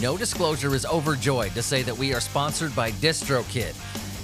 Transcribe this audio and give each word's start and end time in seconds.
No 0.00 0.18
Disclosure 0.18 0.74
is 0.74 0.84
overjoyed 0.84 1.54
to 1.54 1.62
say 1.62 1.82
that 1.82 1.96
we 1.96 2.12
are 2.12 2.20
sponsored 2.20 2.76
by 2.76 2.90
DistroKid. 2.92 3.74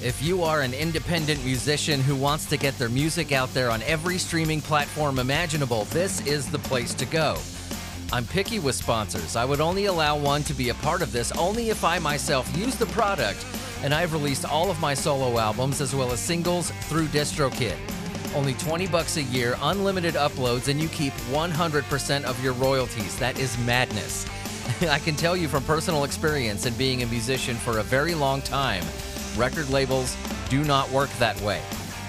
If 0.04 0.20
you 0.22 0.42
are 0.42 0.60
an 0.60 0.74
independent 0.74 1.42
musician 1.46 2.02
who 2.02 2.14
wants 2.14 2.44
to 2.46 2.58
get 2.58 2.76
their 2.78 2.90
music 2.90 3.32
out 3.32 3.52
there 3.54 3.70
on 3.70 3.80
every 3.84 4.18
streaming 4.18 4.60
platform 4.60 5.18
imaginable, 5.18 5.84
this 5.86 6.20
is 6.26 6.50
the 6.50 6.58
place 6.58 6.92
to 6.94 7.06
go. 7.06 7.38
I'm 8.12 8.26
picky 8.26 8.58
with 8.58 8.74
sponsors. 8.74 9.34
I 9.34 9.46
would 9.46 9.62
only 9.62 9.86
allow 9.86 10.18
one 10.18 10.42
to 10.42 10.52
be 10.52 10.68
a 10.68 10.74
part 10.74 11.00
of 11.00 11.10
this 11.10 11.32
only 11.32 11.70
if 11.70 11.84
I 11.84 11.98
myself 11.98 12.54
use 12.54 12.76
the 12.76 12.86
product, 12.86 13.46
and 13.82 13.94
I've 13.94 14.12
released 14.12 14.44
all 14.44 14.70
of 14.70 14.78
my 14.78 14.92
solo 14.92 15.38
albums 15.38 15.80
as 15.80 15.94
well 15.94 16.12
as 16.12 16.20
singles 16.20 16.70
through 16.82 17.06
DistroKid. 17.06 17.78
Only 18.34 18.52
20 18.54 18.88
bucks 18.88 19.16
a 19.16 19.22
year, 19.22 19.56
unlimited 19.62 20.14
uploads, 20.14 20.68
and 20.68 20.78
you 20.78 20.88
keep 20.88 21.14
100% 21.30 22.24
of 22.24 22.44
your 22.44 22.52
royalties. 22.54 23.18
That 23.18 23.38
is 23.38 23.56
madness. 23.58 24.26
I 24.88 24.98
can 24.98 25.16
tell 25.16 25.36
you 25.36 25.48
from 25.48 25.64
personal 25.64 26.04
experience 26.04 26.66
and 26.66 26.76
being 26.76 27.02
a 27.02 27.06
musician 27.06 27.56
for 27.56 27.78
a 27.78 27.82
very 27.82 28.14
long 28.14 28.42
time, 28.42 28.84
record 29.36 29.68
labels 29.70 30.16
do 30.48 30.64
not 30.64 30.90
work 30.90 31.10
that 31.18 31.40
way. 31.40 31.62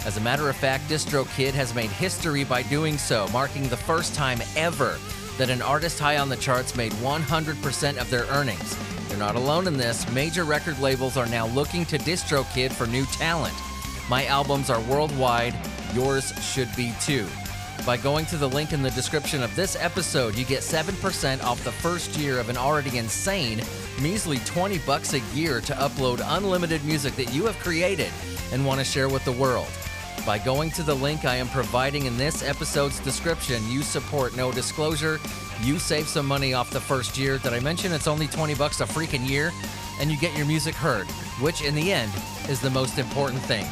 As 0.06 0.18
a 0.18 0.22
matter 0.22 0.50
of 0.50 0.56
fact, 0.56 0.90
DistroKid 0.90 1.54
has 1.54 1.74
made 1.74 1.90
history 1.90 2.44
by 2.44 2.64
doing 2.64 2.98
so, 2.98 3.28
marking 3.30 3.70
the 3.70 3.78
first 3.78 4.14
time 4.14 4.40
ever 4.56 4.98
that 5.38 5.50
an 5.50 5.62
artist 5.62 5.98
high 5.98 6.18
on 6.18 6.30
the 6.30 6.36
charts 6.36 6.76
made 6.76 6.92
100% 6.94 7.98
of 7.98 8.10
their 8.10 8.26
earnings. 8.26 8.78
They're 9.08 9.18
not 9.18 9.36
alone 9.36 9.68
in 9.68 9.78
this. 9.78 10.10
Major 10.12 10.44
record 10.44 10.80
labels 10.80 11.18
are 11.18 11.28
now 11.28 11.48
looking 11.48 11.86
to 11.86 11.98
DistroKid 11.98 12.72
for 12.72 12.86
new 12.88 13.06
talent. 13.06 13.56
My 14.10 14.26
albums 14.26 14.70
are 14.70 14.82
worldwide. 14.82 15.56
Yours 15.94 16.34
should 16.42 16.74
be 16.76 16.94
too. 17.02 17.28
By 17.86 17.98
going 17.98 18.26
to 18.28 18.38
the 18.38 18.48
link 18.48 18.72
in 18.72 18.82
the 18.82 18.92
description 18.92 19.44
of 19.44 19.54
this 19.58 19.76
episode, 19.76 20.36
you 20.36 20.46
get 20.46 20.62
7% 20.62 21.44
off 21.44 21.62
the 21.66 21.72
first 21.72 22.16
year 22.18 22.40
of 22.40 22.48
an 22.48 22.56
already 22.56 22.98
insane, 22.98 23.62
measly 24.02 24.38
20 24.40 24.78
bucks 24.80 25.14
a 25.14 25.20
year 25.36 25.60
to 25.62 25.74
upload 25.74 26.22
unlimited 26.38 26.86
music 26.86 27.16
that 27.18 27.34
you 27.34 27.46
have 27.46 27.60
created 27.60 28.10
and 28.54 28.66
want 28.66 28.80
to 28.80 28.86
share 28.86 29.10
with 29.10 29.26
the 29.26 29.34
world. 29.34 29.68
By 30.26 30.40
going 30.40 30.72
to 30.72 30.84
the 30.84 30.96
link 30.96 31.26
I 31.26 31.36
am 31.36 31.50
providing 31.50 32.06
in 32.06 32.18
this 32.18 32.42
episode's 32.42 33.02
description, 33.02 33.62
you 33.70 33.82
support 33.82 34.38
no 34.38 34.54
disclosure, 34.54 35.20
you 35.62 35.78
save 35.78 36.08
some 36.08 36.26
money 36.26 36.54
off 36.54 36.70
the 36.70 36.80
first 36.80 37.18
year. 37.18 37.38
Did 37.38 37.52
I 37.52 37.60
mention 37.60 37.92
it's 37.92 38.08
only 38.08 38.28
20 38.28 38.56
bucks 38.56 38.80
a 38.80 38.86
freaking 38.86 39.28
year? 39.28 39.52
And 40.00 40.10
you 40.10 40.18
get 40.18 40.36
your 40.38 40.46
music 40.46 40.76
heard, 40.76 41.08
which 41.42 41.62
in 41.62 41.76
the 41.76 41.92
end 41.92 42.12
is 42.48 42.62
the 42.62 42.70
most 42.70 42.98
important 42.98 43.42
thing. 43.42 43.66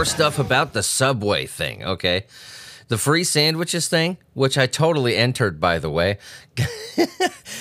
More 0.00 0.06
stuff 0.06 0.38
about 0.38 0.72
the 0.72 0.82
Subway 0.82 1.44
thing, 1.44 1.84
okay? 1.84 2.24
The 2.88 2.96
free 2.96 3.22
sandwiches 3.22 3.86
thing, 3.86 4.16
which 4.32 4.56
I 4.56 4.66
totally 4.66 5.14
entered, 5.14 5.60
by 5.60 5.78
the 5.78 5.90
way. 5.90 6.16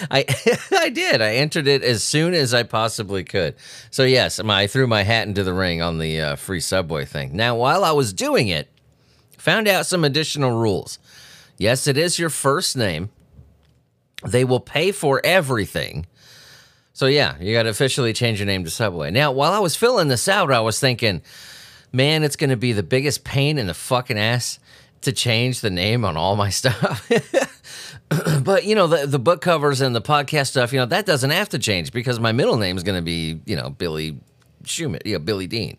I 0.09 0.23
I 0.71 0.87
did. 0.87 1.21
I 1.21 1.35
entered 1.35 1.67
it 1.67 1.83
as 1.83 2.01
soon 2.01 2.33
as 2.33 2.53
I 2.53 2.63
possibly 2.63 3.25
could. 3.25 3.55
So 3.91 4.05
yes, 4.05 4.39
I 4.39 4.67
threw 4.67 4.87
my 4.87 5.03
hat 5.03 5.27
into 5.27 5.43
the 5.43 5.53
ring 5.53 5.81
on 5.81 5.97
the 5.97 6.21
uh, 6.21 6.35
free 6.37 6.61
Subway 6.61 7.03
thing. 7.03 7.35
Now, 7.35 7.57
while 7.57 7.83
I 7.83 7.91
was 7.91 8.13
doing 8.13 8.47
it, 8.47 8.69
found 9.37 9.67
out 9.67 9.85
some 9.85 10.05
additional 10.05 10.51
rules. 10.51 10.97
Yes, 11.57 11.87
it 11.87 11.97
is 11.97 12.19
your 12.19 12.29
first 12.29 12.77
name. 12.77 13.09
They 14.25 14.45
will 14.45 14.61
pay 14.61 14.93
for 14.93 15.19
everything. 15.25 16.07
So 16.93 17.07
yeah, 17.07 17.35
you 17.41 17.53
got 17.53 17.63
to 17.63 17.69
officially 17.69 18.13
change 18.13 18.39
your 18.39 18.47
name 18.47 18.63
to 18.63 18.69
Subway. 18.69 19.11
Now, 19.11 19.33
while 19.33 19.51
I 19.51 19.59
was 19.59 19.75
filling 19.75 20.07
this 20.07 20.29
out, 20.29 20.53
I 20.53 20.61
was 20.61 20.79
thinking, 20.79 21.21
man, 21.91 22.23
it's 22.23 22.35
going 22.35 22.49
to 22.49 22.57
be 22.57 22.73
the 22.73 22.83
biggest 22.83 23.23
pain 23.23 23.57
in 23.57 23.67
the 23.67 23.73
fucking 23.73 24.17
ass 24.17 24.59
to 25.01 25.11
change 25.11 25.61
the 25.61 25.69
name 25.69 26.03
on 26.05 26.17
all 26.17 26.35
my 26.35 26.49
stuff. 26.49 27.09
but 28.43 28.65
you 28.65 28.75
know, 28.75 28.87
the 28.87 29.05
the 29.05 29.19
book 29.19 29.41
covers 29.41 29.81
and 29.81 29.95
the 29.95 30.01
podcast 30.01 30.47
stuff, 30.47 30.73
you 30.73 30.79
know, 30.79 30.85
that 30.85 31.05
doesn't 31.05 31.29
have 31.29 31.49
to 31.49 31.59
change 31.59 31.91
because 31.91 32.19
my 32.19 32.31
middle 32.31 32.57
name 32.57 32.77
is 32.77 32.83
going 32.83 32.97
to 32.97 33.03
be, 33.03 33.39
you 33.45 33.55
know, 33.55 33.69
Billy 33.69 34.19
Schumit, 34.63 35.05
you 35.05 35.13
know, 35.13 35.19
Billy 35.19 35.47
Dean. 35.47 35.77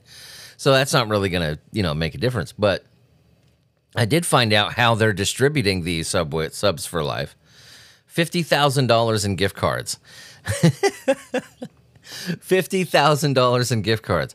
So 0.56 0.72
that's 0.72 0.92
not 0.92 1.08
really 1.08 1.30
going 1.30 1.54
to, 1.54 1.60
you 1.72 1.82
know, 1.82 1.94
make 1.94 2.14
a 2.14 2.18
difference. 2.18 2.52
But 2.52 2.84
I 3.96 4.04
did 4.04 4.26
find 4.26 4.52
out 4.52 4.74
how 4.74 4.94
they're 4.94 5.12
distributing 5.12 5.82
these 5.82 6.08
Subway 6.08 6.50
subs 6.50 6.86
for 6.86 7.02
life. 7.02 7.36
Fifty 8.06 8.42
thousand 8.42 8.86
dollars 8.86 9.24
in 9.24 9.36
gift 9.36 9.56
cards. 9.56 9.98
Fifty 12.02 12.84
thousand 12.84 13.34
dollars 13.34 13.72
in 13.72 13.82
gift 13.82 14.02
cards. 14.02 14.34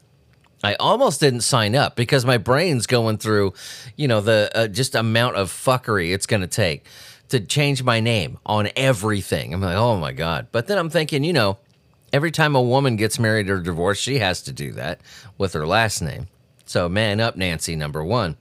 I 0.65 0.73
almost 0.79 1.19
didn't 1.19 1.41
sign 1.41 1.75
up 1.75 1.95
because 1.95 2.25
my 2.25 2.39
brain's 2.39 2.87
going 2.87 3.19
through, 3.19 3.53
you 3.95 4.07
know, 4.07 4.19
the 4.19 4.49
uh, 4.55 4.67
just 4.67 4.95
amount 4.95 5.35
of 5.35 5.51
fuckery 5.51 6.11
it's 6.11 6.25
going 6.25 6.41
to 6.41 6.47
take 6.47 6.85
to 7.29 7.39
change 7.39 7.83
my 7.83 7.99
name 7.99 8.39
on 8.47 8.69
everything. 8.75 9.53
I'm 9.53 9.61
like, 9.61 9.75
oh 9.75 9.95
my 9.97 10.11
god. 10.11 10.47
But 10.51 10.65
then 10.65 10.79
I'm 10.79 10.89
thinking, 10.89 11.23
you 11.23 11.33
know, 11.33 11.59
every 12.11 12.31
time 12.31 12.55
a 12.55 12.61
woman 12.61 12.95
gets 12.95 13.19
married 13.19 13.47
or 13.47 13.61
divorced, 13.61 14.01
she 14.01 14.17
has 14.17 14.41
to 14.41 14.51
do 14.51 14.71
that 14.71 15.01
with 15.37 15.53
her 15.53 15.67
last 15.67 16.01
name. 16.01 16.29
So 16.65 16.89
man 16.89 17.19
up, 17.19 17.35
Nancy. 17.35 17.75
Number 17.75 18.03
one. 18.03 18.35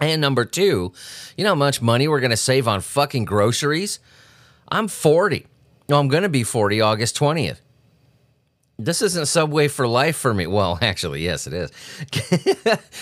And 0.00 0.20
number 0.20 0.44
two, 0.44 0.92
you 1.36 1.42
know 1.42 1.50
how 1.50 1.56
much 1.56 1.82
money 1.82 2.06
we're 2.06 2.20
going 2.20 2.30
to 2.30 2.36
save 2.36 2.68
on 2.68 2.82
fucking 2.82 3.24
groceries? 3.24 3.98
I'm 4.68 4.86
40. 4.86 5.46
No, 5.88 5.98
I'm 5.98 6.06
going 6.06 6.22
to 6.22 6.28
be 6.28 6.44
40 6.44 6.80
August 6.80 7.18
20th. 7.18 7.61
This 8.78 9.02
isn't 9.02 9.26
Subway 9.26 9.68
for 9.68 9.86
life 9.86 10.16
for 10.16 10.32
me. 10.32 10.46
Well, 10.46 10.78
actually, 10.82 11.22
yes, 11.22 11.46
it 11.46 11.52
is. 11.52 11.70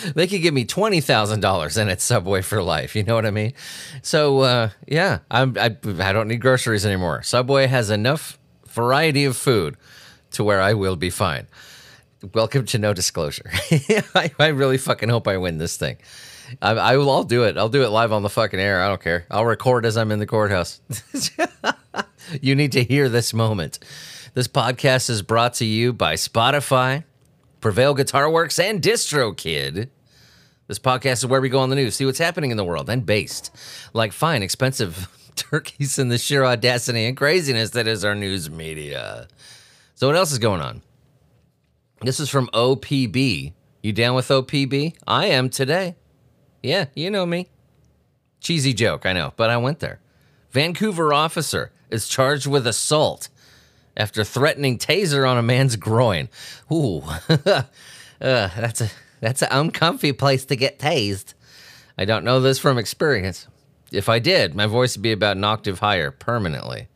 they 0.15 0.27
could 0.27 0.41
give 0.41 0.53
me 0.53 0.65
twenty 0.65 1.01
thousand 1.01 1.39
dollars 1.39 1.77
and 1.77 1.89
it's 1.89 2.03
Subway 2.03 2.41
for 2.41 2.61
life. 2.61 2.95
You 2.95 3.03
know 3.03 3.15
what 3.15 3.25
I 3.25 3.31
mean? 3.31 3.53
So 4.01 4.39
uh, 4.39 4.69
yeah, 4.87 5.19
I'm, 5.29 5.57
I 5.57 5.75
I 5.99 6.13
don't 6.13 6.27
need 6.27 6.41
groceries 6.41 6.85
anymore. 6.85 7.23
Subway 7.23 7.67
has 7.67 7.89
enough 7.89 8.37
variety 8.67 9.25
of 9.25 9.35
food 9.35 9.77
to 10.31 10.43
where 10.43 10.61
I 10.61 10.73
will 10.73 10.95
be 10.95 11.09
fine. 11.09 11.47
Welcome 12.33 12.65
to 12.67 12.77
no 12.77 12.93
disclosure. 12.93 13.49
I, 14.13 14.31
I 14.39 14.47
really 14.47 14.77
fucking 14.77 15.09
hope 15.09 15.27
I 15.27 15.37
win 15.37 15.57
this 15.57 15.77
thing. 15.77 15.97
I, 16.61 16.71
I 16.71 16.97
will. 16.97 17.09
I'll 17.09 17.23
do 17.23 17.43
it. 17.45 17.57
I'll 17.57 17.69
do 17.69 17.83
it 17.83 17.87
live 17.89 18.11
on 18.11 18.21
the 18.21 18.29
fucking 18.29 18.59
air. 18.59 18.81
I 18.81 18.87
don't 18.87 19.01
care. 19.01 19.25
I'll 19.31 19.45
record 19.45 19.85
as 19.85 19.97
I'm 19.97 20.11
in 20.11 20.19
the 20.19 20.27
courthouse. 20.27 20.81
you 22.41 22.55
need 22.55 22.73
to 22.73 22.83
hear 22.83 23.09
this 23.09 23.33
moment. 23.33 23.79
This 24.33 24.47
podcast 24.47 25.09
is 25.09 25.21
brought 25.21 25.55
to 25.55 25.65
you 25.65 25.91
by 25.91 26.13
Spotify, 26.13 27.03
Prevail 27.59 27.93
Guitar 27.93 28.29
Works, 28.29 28.59
and 28.59 28.81
DistroKid. 28.81 29.89
This 30.67 30.79
podcast 30.79 31.17
is 31.17 31.25
where 31.25 31.41
we 31.41 31.49
go 31.49 31.59
on 31.59 31.69
the 31.69 31.75
news, 31.75 31.95
see 31.95 32.05
what's 32.05 32.17
happening 32.17 32.49
in 32.49 32.55
the 32.55 32.63
world, 32.63 32.89
and 32.89 33.05
based 33.05 33.53
like 33.91 34.13
fine, 34.13 34.41
expensive 34.41 35.09
turkeys 35.35 35.99
in 35.99 36.07
the 36.07 36.17
sheer 36.17 36.45
audacity 36.45 37.03
and 37.03 37.17
craziness 37.17 37.71
that 37.71 37.87
is 37.87 38.05
our 38.05 38.15
news 38.15 38.49
media. 38.49 39.27
So, 39.95 40.07
what 40.07 40.15
else 40.15 40.31
is 40.31 40.39
going 40.39 40.61
on? 40.61 40.81
This 41.99 42.21
is 42.21 42.29
from 42.29 42.47
OPB. 42.53 43.51
You 43.83 43.91
down 43.91 44.15
with 44.15 44.29
OPB? 44.29 44.95
I 45.05 45.25
am 45.25 45.49
today. 45.49 45.97
Yeah, 46.63 46.85
you 46.95 47.11
know 47.11 47.25
me. 47.25 47.49
Cheesy 48.39 48.73
joke, 48.73 49.05
I 49.05 49.11
know, 49.11 49.33
but 49.35 49.49
I 49.49 49.57
went 49.57 49.79
there. 49.79 49.99
Vancouver 50.51 51.13
officer 51.13 51.73
is 51.89 52.07
charged 52.07 52.47
with 52.47 52.65
assault 52.65 53.27
after 53.95 54.23
threatening 54.23 54.77
taser 54.77 55.29
on 55.29 55.37
a 55.37 55.43
man's 55.43 55.75
groin. 55.75 56.29
Ooh, 56.71 57.03
uh, 57.29 57.63
that's 58.19 58.81
a 58.81 58.89
that's 59.19 59.41
an 59.41 59.49
uncomfy 59.51 60.13
place 60.13 60.45
to 60.45 60.55
get 60.55 60.79
tased. 60.79 61.33
I 61.97 62.05
don't 62.05 62.23
know 62.23 62.39
this 62.39 62.59
from 62.59 62.77
experience. 62.77 63.47
If 63.91 64.09
I 64.09 64.19
did, 64.19 64.55
my 64.55 64.65
voice 64.65 64.95
would 64.95 65.03
be 65.03 65.11
about 65.11 65.37
an 65.37 65.43
octave 65.43 65.79
higher 65.79 66.11
permanently. 66.11 66.87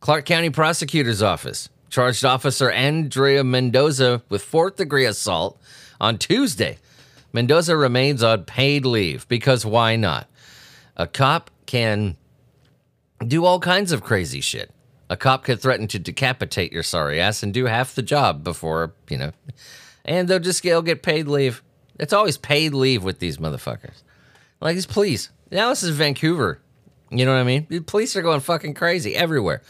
Clark 0.00 0.24
County 0.24 0.50
Prosecutor's 0.50 1.22
Office 1.22 1.68
charged 1.90 2.24
Officer 2.24 2.70
Andrea 2.70 3.44
Mendoza 3.44 4.22
with 4.28 4.42
fourth 4.42 4.76
degree 4.76 5.04
assault 5.04 5.60
on 6.00 6.18
Tuesday. 6.18 6.78
Mendoza 7.32 7.76
remains 7.76 8.22
on 8.22 8.44
paid 8.44 8.84
leave 8.84 9.28
because 9.28 9.64
why 9.64 9.96
not? 9.96 10.28
A 10.96 11.06
cop 11.06 11.50
can 11.66 12.16
do 13.26 13.44
all 13.44 13.60
kinds 13.60 13.92
of 13.92 14.02
crazy 14.02 14.40
shit. 14.40 14.70
A 15.10 15.16
cop 15.16 15.44
could 15.44 15.60
threaten 15.60 15.86
to 15.88 15.98
decapitate 15.98 16.72
your 16.72 16.82
sorry 16.82 17.20
ass 17.20 17.42
and 17.42 17.52
do 17.52 17.66
half 17.66 17.94
the 17.94 18.02
job 18.02 18.42
before, 18.42 18.94
you 19.08 19.18
know, 19.18 19.32
and 20.04 20.28
they'll 20.28 20.38
just 20.38 20.62
they'll 20.62 20.82
get 20.82 21.02
paid 21.02 21.28
leave. 21.28 21.62
It's 21.98 22.12
always 22.12 22.38
paid 22.38 22.74
leave 22.74 23.04
with 23.04 23.18
these 23.18 23.36
motherfuckers. 23.36 24.02
Like 24.60 24.74
these 24.74 24.86
police. 24.86 25.30
Now 25.50 25.68
this 25.68 25.82
is 25.82 25.90
Vancouver. 25.90 26.60
You 27.10 27.24
know 27.24 27.32
what 27.32 27.40
I 27.40 27.44
mean? 27.44 27.66
The 27.68 27.80
police 27.80 28.16
are 28.16 28.22
going 28.22 28.40
fucking 28.40 28.74
crazy 28.74 29.14
everywhere. 29.14 29.62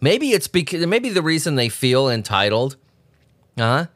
Maybe 0.00 0.32
it's 0.32 0.48
because 0.48 0.84
maybe 0.86 1.10
the 1.10 1.22
reason 1.22 1.54
they 1.54 1.68
feel 1.68 2.08
entitled, 2.08 2.76
huh? 3.56 3.86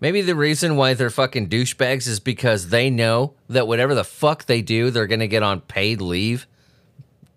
Maybe 0.00 0.22
the 0.22 0.36
reason 0.36 0.76
why 0.76 0.94
they're 0.94 1.10
fucking 1.10 1.48
douchebags 1.48 2.06
is 2.08 2.20
because 2.20 2.70
they 2.70 2.88
know 2.88 3.34
that 3.48 3.68
whatever 3.68 3.94
the 3.94 4.04
fuck 4.04 4.46
they 4.46 4.62
do, 4.62 4.90
they're 4.90 5.06
to 5.06 5.28
get 5.28 5.42
on 5.42 5.60
paid 5.60 6.00
leave. 6.00 6.46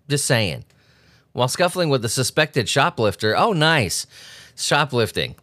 Just 0.08 0.24
saying. 0.24 0.64
While 1.34 1.48
scuffling 1.48 1.90
with 1.90 2.02
the 2.02 2.08
suspected 2.08 2.68
shoplifter, 2.68 3.36
oh, 3.36 3.52
nice. 3.52 4.06
Shoplifting. 4.56 5.34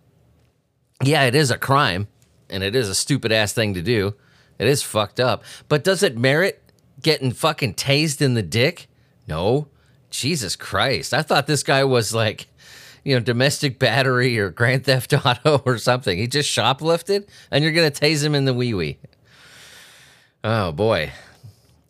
Yeah, 1.04 1.26
it 1.26 1.36
is 1.36 1.52
a 1.52 1.58
crime, 1.58 2.08
and 2.50 2.64
it 2.64 2.76
is 2.76 2.88
a 2.88 2.96
stupid 2.96 3.34
ass 3.34 3.52
thing 3.52 3.74
to 3.74 3.82
do. 3.82 4.16
It 4.58 4.68
is 4.68 4.82
fucked 4.84 5.20
up. 5.20 5.44
But 5.68 5.84
does 5.84 6.02
it 6.02 6.18
merit 6.18 6.64
getting 7.02 7.32
fucking 7.32 7.74
tased 7.74 8.22
in 8.22 8.36
the 8.36 8.42
dick? 8.42 8.88
No. 9.28 9.68
Jesus 10.10 10.56
Christ. 10.56 11.14
I 11.14 11.24
thought 11.24 11.46
this 11.46 11.64
guy 11.64 11.84
was 11.84 12.14
like, 12.14 12.48
you 13.04 13.14
know, 13.14 13.20
domestic 13.20 13.78
battery 13.78 14.40
or 14.40 14.50
Grand 14.50 14.86
Theft 14.86 15.14
Auto 15.14 15.58
or 15.66 15.78
something. 15.78 16.18
He 16.18 16.28
just 16.28 16.50
shoplifted, 16.50 17.28
and 17.52 17.64
you're 17.64 17.74
going 17.74 17.92
to 17.92 18.02
tase 18.02 18.24
him 18.24 18.34
in 18.34 18.46
the 18.46 18.54
wee 18.54 18.74
wee. 18.74 18.98
Oh, 20.42 20.72
boy. 20.72 21.12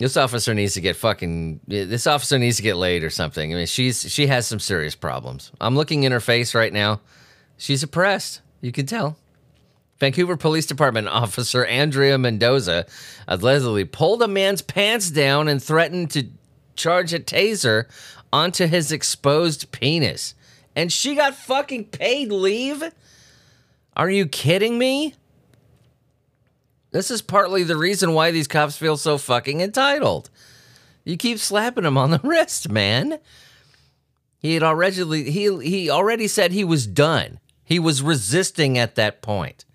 This 0.02 0.18
officer 0.18 0.56
needs 0.56 0.74
to 0.74 0.82
get 0.82 0.96
fucking. 0.96 1.60
This 1.68 2.08
officer 2.08 2.40
needs 2.40 2.58
to 2.58 2.64
get 2.64 2.76
laid 2.76 3.04
or 3.04 3.12
something. 3.12 3.54
I 3.54 3.56
mean, 3.56 3.68
she's 3.68 4.12
she 4.12 4.26
has 4.28 4.48
some 4.48 4.60
serious 4.60 4.96
problems. 4.96 5.52
I'm 5.62 5.76
looking 5.76 6.04
in 6.04 6.12
her 6.12 6.20
face 6.20 6.56
right 6.56 6.74
now. 6.74 7.02
She's 7.56 7.84
oppressed. 7.84 8.42
You 8.62 8.72
can 8.72 8.88
tell. 8.88 9.18
Vancouver 10.00 10.38
Police 10.38 10.66
Department 10.66 11.08
officer 11.10 11.64
Andrea 11.66 12.18
Mendoza 12.18 12.88
allegedly 13.28 13.86
pulled 13.86 14.24
a 14.24 14.28
man's 14.28 14.64
pants 14.64 15.12
down 15.12 15.48
and 15.48 15.62
threatened 15.62 16.10
to 16.12 16.30
charge 16.76 17.14
a 17.14 17.20
taser 17.20 17.86
onto 18.34 18.66
his 18.66 18.92
exposed 18.92 19.72
penis. 19.72 20.34
And 20.76 20.92
she 20.92 21.14
got 21.14 21.36
fucking 21.36 21.86
paid 21.86 22.32
leave? 22.32 22.84
Are 23.96 24.10
you 24.10 24.26
kidding 24.26 24.80
me? 24.80 25.14
This 26.92 27.10
is 27.10 27.22
partly 27.22 27.64
the 27.64 27.78
reason 27.78 28.14
why 28.14 28.32
these 28.32 28.48
cops 28.48 28.78
feel 28.78 28.98
so 28.98 29.18
fucking 29.18 29.62
entitled. 29.62 30.30
You 31.04 31.18
keep 31.18 31.40
slapping 31.40 31.86
him 31.86 31.98
on 31.98 32.12
the 32.12 32.20
wrist, 32.24 32.70
man. 32.70 33.20
He 34.38 34.54
had 34.56 34.64
already 34.64 35.32
he 35.32 35.58
he 35.64 35.90
already 35.90 36.28
said 36.28 36.52
he 36.52 36.64
was 36.64 36.88
done. 36.88 37.40
He 37.64 37.80
was 37.80 38.02
resisting 38.02 38.78
at 38.78 38.96
that 38.96 39.22
point. 39.22 39.66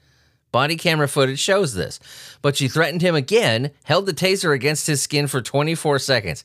Body 0.53 0.77
camera 0.77 1.09
footage 1.09 1.39
shows 1.39 1.75
this. 1.75 2.01
But 2.43 2.57
she 2.57 2.69
threatened 2.69 3.03
him 3.03 3.15
again, 3.15 3.71
held 3.85 4.07
the 4.07 4.15
taser 4.15 4.55
against 4.55 4.87
his 4.87 5.03
skin 5.03 5.27
for 5.27 5.41
24 5.41 5.99
seconds. 5.99 6.45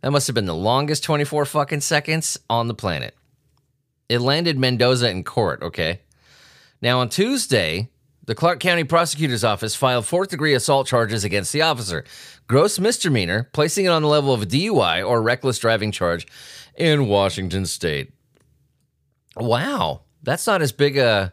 That 0.00 0.10
must 0.10 0.26
have 0.26 0.34
been 0.34 0.46
the 0.46 0.54
longest 0.54 1.02
24 1.04 1.44
fucking 1.46 1.80
seconds 1.80 2.38
on 2.48 2.68
the 2.68 2.74
planet. 2.74 3.14
It 4.08 4.20
landed 4.20 4.58
Mendoza 4.58 5.10
in 5.10 5.24
court, 5.24 5.62
okay? 5.62 6.00
Now 6.80 7.00
on 7.00 7.08
Tuesday, 7.08 7.88
the 8.28 8.34
Clark 8.34 8.60
County 8.60 8.84
Prosecutor's 8.84 9.42
Office 9.42 9.74
filed 9.74 10.04
fourth 10.04 10.28
degree 10.28 10.52
assault 10.52 10.86
charges 10.86 11.24
against 11.24 11.50
the 11.50 11.62
officer. 11.62 12.04
Gross 12.46 12.78
misdemeanor, 12.78 13.48
placing 13.54 13.86
it 13.86 13.88
on 13.88 14.02
the 14.02 14.08
level 14.08 14.34
of 14.34 14.42
a 14.42 14.46
DUI 14.46 15.02
or 15.04 15.22
reckless 15.22 15.58
driving 15.58 15.90
charge 15.92 16.26
in 16.76 17.08
Washington 17.08 17.64
state. 17.64 18.12
Wow, 19.34 20.02
that's 20.22 20.46
not 20.46 20.60
as 20.60 20.72
big 20.72 20.98
a 20.98 21.32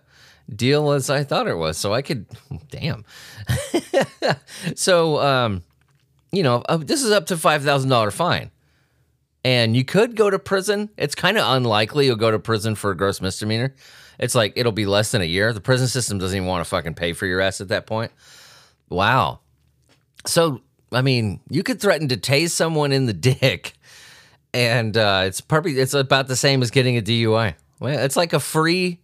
deal 0.55 0.91
as 0.91 1.09
I 1.09 1.25
thought 1.25 1.49
it 1.49 1.55
was. 1.55 1.77
So 1.77 1.93
I 1.93 2.01
could, 2.01 2.27
damn. 2.69 3.03
so, 4.75 5.19
um, 5.19 5.63
you 6.31 6.43
know, 6.43 6.63
uh, 6.69 6.77
this 6.77 7.03
is 7.03 7.11
up 7.11 7.25
to 7.25 7.35
$5,000 7.35 8.13
fine. 8.13 8.51
And 9.43 9.75
you 9.75 9.83
could 9.83 10.15
go 10.15 10.29
to 10.29 10.39
prison. 10.39 10.89
It's 10.97 11.13
kind 11.13 11.37
of 11.37 11.43
unlikely 11.45 12.05
you'll 12.05 12.15
go 12.15 12.31
to 12.31 12.39
prison 12.39 12.73
for 12.73 12.91
a 12.91 12.95
gross 12.95 13.19
misdemeanor. 13.19 13.75
It's 14.19 14.35
like 14.35 14.53
it'll 14.55 14.71
be 14.71 14.85
less 14.85 15.11
than 15.11 15.21
a 15.21 15.25
year. 15.25 15.53
The 15.53 15.61
prison 15.61 15.87
system 15.87 16.17
doesn't 16.17 16.35
even 16.35 16.47
want 16.47 16.63
to 16.63 16.69
fucking 16.69 16.95
pay 16.95 17.13
for 17.13 17.25
your 17.25 17.41
ass 17.41 17.61
at 17.61 17.69
that 17.69 17.85
point. 17.85 18.11
Wow. 18.89 19.39
So, 20.25 20.61
I 20.91 21.01
mean, 21.01 21.41
you 21.49 21.63
could 21.63 21.79
threaten 21.79 22.07
to 22.09 22.17
tase 22.17 22.51
someone 22.51 22.91
in 22.91 23.05
the 23.05 23.13
dick, 23.13 23.73
and 24.53 24.95
uh, 24.95 25.23
it's 25.25 25.41
probably 25.41 25.79
it's 25.79 25.93
about 25.93 26.27
the 26.27 26.35
same 26.35 26.61
as 26.61 26.71
getting 26.71 26.97
a 26.97 27.01
DUI. 27.01 27.55
Well, 27.79 27.99
it's 27.99 28.15
like 28.15 28.33
a 28.33 28.39
free 28.39 28.99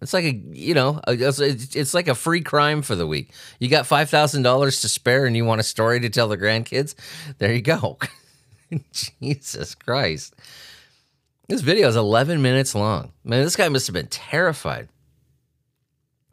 it's 0.00 0.14
like 0.14 0.24
a 0.24 0.32
you 0.32 0.74
know 0.74 1.00
it's, 1.06 1.94
like 1.94 2.08
a 2.08 2.14
free 2.14 2.40
crime 2.40 2.82
for 2.82 2.94
the 2.94 3.06
week. 3.06 3.32
You 3.58 3.68
got 3.68 3.86
five 3.86 4.08
thousand 4.08 4.42
dollars 4.42 4.80
to 4.82 4.88
spare, 4.88 5.26
and 5.26 5.36
you 5.36 5.44
want 5.44 5.60
a 5.60 5.64
story 5.64 6.00
to 6.00 6.08
tell 6.08 6.28
the 6.28 6.38
grandkids. 6.38 6.94
There 7.38 7.52
you 7.52 7.60
go. 7.60 7.98
Jesus 8.92 9.74
Christ. 9.74 10.34
This 11.50 11.62
video 11.62 11.88
is 11.88 11.96
11 11.96 12.40
minutes 12.40 12.76
long. 12.76 13.10
Man, 13.24 13.42
this 13.42 13.56
guy 13.56 13.68
must 13.68 13.88
have 13.88 13.94
been 13.94 14.06
terrified. 14.06 14.88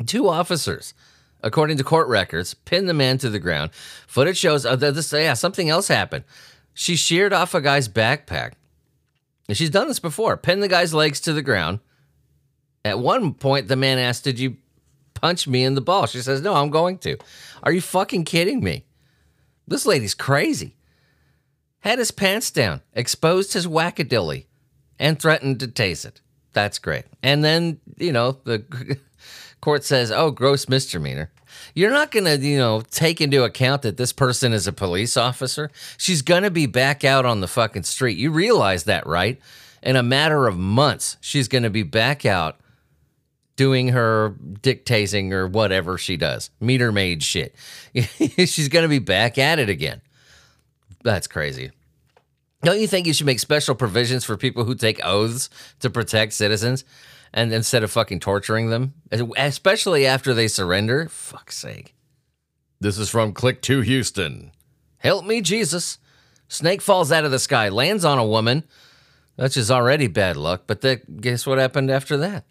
Two 0.06 0.30
officers, 0.30 0.94
according 1.42 1.78
to 1.78 1.84
court 1.84 2.08
records, 2.08 2.54
pinned 2.54 2.88
the 2.88 2.94
man 2.94 3.18
to 3.18 3.30
the 3.32 3.40
ground. 3.40 3.72
Footage 4.06 4.38
shows 4.38 4.64
uh, 4.64 4.76
this. 4.76 5.12
Yeah, 5.12 5.34
something 5.34 5.72
else 5.72 5.88
happened. 5.88 6.24
She 6.76 6.96
sheared 6.96 7.34
off 7.34 7.56
a 7.56 7.62
guy's 7.62 7.90
backpack. 7.90 8.54
And 9.48 9.58
she's 9.58 9.72
done 9.72 9.88
this 9.88 10.00
before. 10.00 10.38
Pinned 10.38 10.62
the 10.62 10.68
guy's 10.68 10.94
legs 10.94 11.20
to 11.22 11.34
the 11.34 11.42
ground. 11.42 11.80
At 12.86 13.00
one 13.00 13.34
point, 13.34 13.70
the 13.70 13.76
man 13.76 13.98
asked, 13.98 14.24
"Did 14.24 14.38
you 14.38 14.58
punch 15.16 15.48
me 15.48 15.64
in 15.64 15.74
the 15.74 15.82
ball?" 15.82 16.06
She 16.06 16.22
says, 16.22 16.42
"No, 16.42 16.54
I'm 16.54 16.70
going 16.70 17.00
to." 17.00 17.18
Are 17.64 17.72
you 17.72 17.82
fucking 17.82 18.26
kidding 18.26 18.64
me? 18.64 18.86
This 19.68 19.88
lady's 19.88 20.14
crazy 20.14 20.78
had 21.80 22.00
his 22.00 22.12
pants 22.12 22.52
down, 22.52 22.82
exposed 22.94 23.54
his 23.54 23.66
wackadilly, 23.66 24.47
and 25.00 25.20
threatened 25.20 25.60
to 25.60 25.68
tase 25.68 26.06
it. 26.06 26.22
That's 26.54 26.80
great. 26.80 27.06
And 27.22 27.44
then, 27.44 27.80
you 27.98 28.12
know, 28.12 28.38
the 28.44 28.98
court 29.62 29.84
says, 29.84 30.12
oh, 30.12 30.32
gross 30.32 30.68
misdemeanor. 30.68 31.32
You're 31.74 31.92
not 31.92 32.12
going 32.12 32.26
to, 32.26 32.38
you 32.38 32.58
know, 32.58 32.82
take 32.82 33.22
into 33.22 33.44
account 33.44 33.84
that 33.84 33.98
this 33.98 34.14
person 34.14 34.54
is 34.54 34.68
a 34.68 34.74
police 34.74 35.18
officer. 35.18 35.70
She's 35.98 36.22
going 36.22 36.44
to 36.44 36.52
be 36.52 36.66
back 36.66 37.04
out 37.04 37.26
on 37.26 37.42
the 37.42 37.48
fucking 37.48 37.84
street. 37.84 38.18
You 38.18 38.32
realize 38.32 38.86
that, 38.86 39.06
right? 39.06 39.40
In 39.84 39.96
a 39.96 40.04
matter 40.04 40.48
of 40.48 40.58
months, 40.58 41.18
she's 41.22 41.48
going 41.48 41.64
to 41.64 41.70
be 41.70 41.84
back 41.84 42.26
out 42.26 42.60
doing 43.56 43.90
her 43.90 44.36
dictating 44.62 45.34
or 45.34 45.48
whatever 45.48 45.98
she 45.98 46.16
does, 46.16 46.50
meter 46.60 46.92
maid 46.92 47.24
shit. 47.24 47.56
she's 47.96 48.70
going 48.70 48.84
to 48.84 48.90
be 48.90 49.00
back 49.00 49.38
at 49.38 49.60
it 49.60 49.70
again. 49.70 50.02
That's 51.04 51.28
crazy. 51.28 51.72
Don't 52.64 52.80
you 52.80 52.88
think 52.88 53.06
you 53.06 53.14
should 53.14 53.26
make 53.26 53.40
special 53.40 53.76
provisions 53.76 54.24
for 54.26 54.36
people 54.36 54.64
who 54.64 54.76
take 54.76 55.04
oaths 55.06 55.50
to 55.80 55.90
protect 55.90 56.34
citizens 56.34 56.84
and 57.34 57.54
instead 57.54 57.84
of 57.84 57.92
fucking 57.92 58.20
torturing 58.20 58.70
them, 58.70 58.94
especially 59.38 60.06
after 60.06 60.34
they 60.34 60.48
surrender? 60.48 61.08
Fuck's 61.10 61.58
sake. 61.58 61.94
This 62.80 62.98
is 62.98 63.10
from 63.10 63.34
Click2Houston. 63.34 64.52
Help 64.98 65.26
me, 65.26 65.42
Jesus. 65.42 66.00
Snake 66.48 66.82
falls 66.82 67.12
out 67.12 67.26
of 67.26 67.32
the 67.32 67.40
sky, 67.40 67.70
lands 67.70 68.06
on 68.06 68.18
a 68.18 68.26
woman. 68.26 68.64
That's 69.36 69.54
just 69.54 69.70
already 69.70 70.08
bad 70.08 70.38
luck, 70.38 70.64
but 70.66 70.82
the, 70.82 70.98
guess 70.98 71.46
what 71.46 71.60
happened 71.60 71.92
after 71.92 72.18
that? 72.18 72.46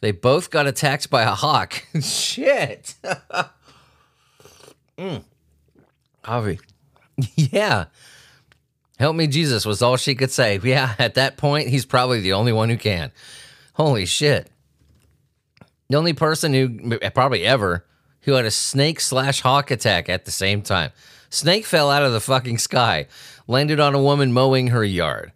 They 0.00 0.12
both 0.12 0.50
got 0.50 0.66
attacked 0.66 1.10
by 1.10 1.22
a 1.22 1.32
hawk. 1.32 1.82
Shit. 2.00 2.94
mm. 4.98 5.24
Javi. 6.24 6.60
yeah. 7.36 7.86
Help 8.98 9.14
me, 9.14 9.26
Jesus, 9.26 9.66
was 9.66 9.82
all 9.82 9.96
she 9.96 10.14
could 10.14 10.30
say. 10.30 10.58
Yeah, 10.64 10.94
at 10.98 11.14
that 11.14 11.36
point, 11.36 11.68
he's 11.68 11.86
probably 11.86 12.20
the 12.20 12.32
only 12.32 12.52
one 12.52 12.68
who 12.68 12.76
can. 12.76 13.12
Holy 13.74 14.06
shit. 14.06 14.50
The 15.88 15.96
only 15.96 16.14
person 16.14 16.52
who, 16.52 16.98
probably 17.10 17.44
ever, 17.44 17.84
who 18.22 18.32
had 18.32 18.44
a 18.44 18.50
snake 18.50 19.00
slash 19.00 19.42
hawk 19.42 19.70
attack 19.70 20.08
at 20.08 20.24
the 20.24 20.30
same 20.30 20.62
time. 20.62 20.90
Snake 21.30 21.64
fell 21.64 21.90
out 21.90 22.02
of 22.02 22.12
the 22.12 22.20
fucking 22.20 22.58
sky, 22.58 23.06
landed 23.46 23.78
on 23.78 23.94
a 23.94 24.02
woman 24.02 24.32
mowing 24.32 24.68
her 24.68 24.84
yard. 24.84 25.32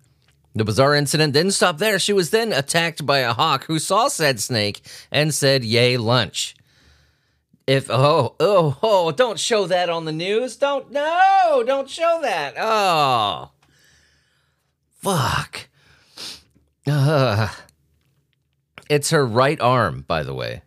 The 0.55 0.65
bizarre 0.65 0.97
incident 0.97 1.33
didn't 1.33 1.53
stop 1.53 1.79
there. 1.79 1.99
She 1.99 2.13
was 2.13 2.31
then 2.31 2.53
attacked 2.53 3.07
by 3.07 3.19
a 3.19 3.33
hawk 3.33 3.65
who 3.65 3.79
saw 3.79 4.09
said 4.09 4.41
snake 4.41 4.81
and 5.13 5.33
said, 5.33 5.65
Yay, 5.65 5.97
lunch. 5.97 6.57
If 7.71 7.89
oh 7.89 8.35
oh 8.41 8.79
oh, 8.83 9.13
don't 9.13 9.39
show 9.39 9.69
that 9.69 9.89
on 9.89 10.05
the 10.05 10.11
news. 10.11 10.57
Don't 10.57 10.91
no, 10.91 11.63
don't 11.65 11.89
show 11.89 12.19
that. 12.21 12.55
Oh, 12.59 13.53
fuck. 14.99 15.69
Uh, 16.85 17.47
it's 18.91 19.11
her 19.11 19.25
right 19.25 19.61
arm, 19.61 20.05
by 20.09 20.25
the 20.25 20.35
way, 20.35 20.63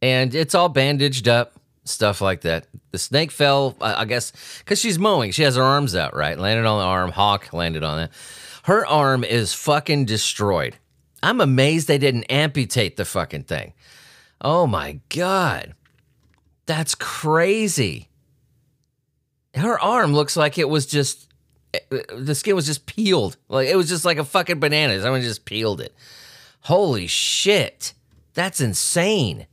and 0.00 0.32
it's 0.32 0.54
all 0.54 0.68
bandaged 0.68 1.26
up, 1.26 1.54
stuff 1.82 2.20
like 2.20 2.42
that. 2.42 2.68
The 2.92 2.98
snake 2.98 3.32
fell, 3.32 3.76
I 3.80 4.04
guess, 4.04 4.32
because 4.60 4.78
she's 4.78 4.96
mowing. 4.96 5.32
She 5.32 5.42
has 5.42 5.56
her 5.56 5.62
arms 5.64 5.96
out, 5.96 6.14
right? 6.14 6.38
Landed 6.38 6.66
on 6.66 6.78
the 6.78 6.84
arm. 6.84 7.10
Hawk 7.10 7.52
landed 7.52 7.82
on 7.82 7.98
it. 7.98 8.10
Her 8.62 8.86
arm 8.86 9.24
is 9.24 9.54
fucking 9.54 10.04
destroyed. 10.04 10.76
I'm 11.20 11.40
amazed 11.40 11.88
they 11.88 11.98
didn't 11.98 12.30
amputate 12.30 12.96
the 12.96 13.04
fucking 13.04 13.42
thing. 13.42 13.72
Oh 14.40 14.68
my 14.68 15.00
god. 15.08 15.74
That's 16.70 16.94
crazy. 16.94 18.10
Her 19.56 19.76
arm 19.80 20.12
looks 20.12 20.36
like 20.36 20.56
it 20.56 20.68
was 20.68 20.86
just 20.86 21.26
the 21.90 22.32
skin 22.32 22.54
was 22.54 22.66
just 22.66 22.86
peeled. 22.86 23.36
Like 23.48 23.66
it 23.66 23.74
was 23.74 23.88
just 23.88 24.04
like 24.04 24.18
a 24.18 24.24
fucking 24.24 24.60
banana. 24.60 25.02
Someone 25.02 25.20
just 25.20 25.44
peeled 25.44 25.80
it. 25.80 25.92
Holy 26.60 27.08
shit. 27.08 27.92
That's 28.34 28.60
insane. 28.60 29.48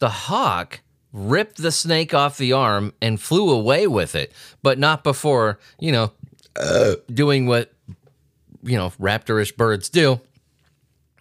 The 0.00 0.08
hawk 0.08 0.80
ripped 1.12 1.58
the 1.58 1.70
snake 1.70 2.12
off 2.14 2.36
the 2.36 2.52
arm 2.52 2.92
and 3.00 3.20
flew 3.20 3.50
away 3.50 3.86
with 3.86 4.16
it, 4.16 4.32
but 4.64 4.76
not 4.76 5.04
before, 5.04 5.60
you 5.78 5.92
know, 5.92 6.10
doing 7.14 7.46
what, 7.46 7.72
you 8.64 8.76
know, 8.76 8.90
raptorish 9.00 9.56
birds 9.56 9.88
do. 9.88 10.20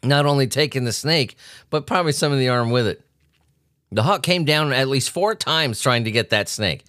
Not 0.01 0.25
only 0.25 0.47
taking 0.47 0.85
the 0.85 0.91
snake, 0.91 1.37
but 1.69 1.85
probably 1.85 2.13
some 2.13 2.31
of 2.31 2.39
the 2.39 2.49
arm 2.49 2.71
with 2.71 2.87
it. 2.87 3.05
The 3.91 4.03
hawk 4.03 4.23
came 4.23 4.45
down 4.45 4.71
at 4.71 4.87
least 4.87 5.09
four 5.09 5.35
times 5.35 5.81
trying 5.81 6.03
to 6.03 6.11
get 6.11 6.29
that 6.29 6.47
snake. 6.47 6.85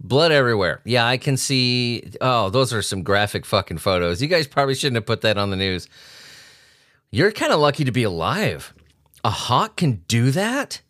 Blood 0.00 0.32
everywhere. 0.32 0.80
Yeah, 0.84 1.06
I 1.06 1.18
can 1.18 1.36
see. 1.36 2.10
Oh, 2.20 2.48
those 2.50 2.72
are 2.72 2.82
some 2.82 3.02
graphic 3.02 3.44
fucking 3.44 3.78
photos. 3.78 4.22
You 4.22 4.28
guys 4.28 4.46
probably 4.46 4.74
shouldn't 4.74 4.96
have 4.96 5.06
put 5.06 5.20
that 5.20 5.36
on 5.36 5.50
the 5.50 5.56
news. 5.56 5.88
You're 7.10 7.32
kind 7.32 7.52
of 7.52 7.60
lucky 7.60 7.84
to 7.84 7.92
be 7.92 8.02
alive. 8.02 8.72
A 9.22 9.30
hawk 9.30 9.76
can 9.76 10.02
do 10.08 10.30
that? 10.30 10.80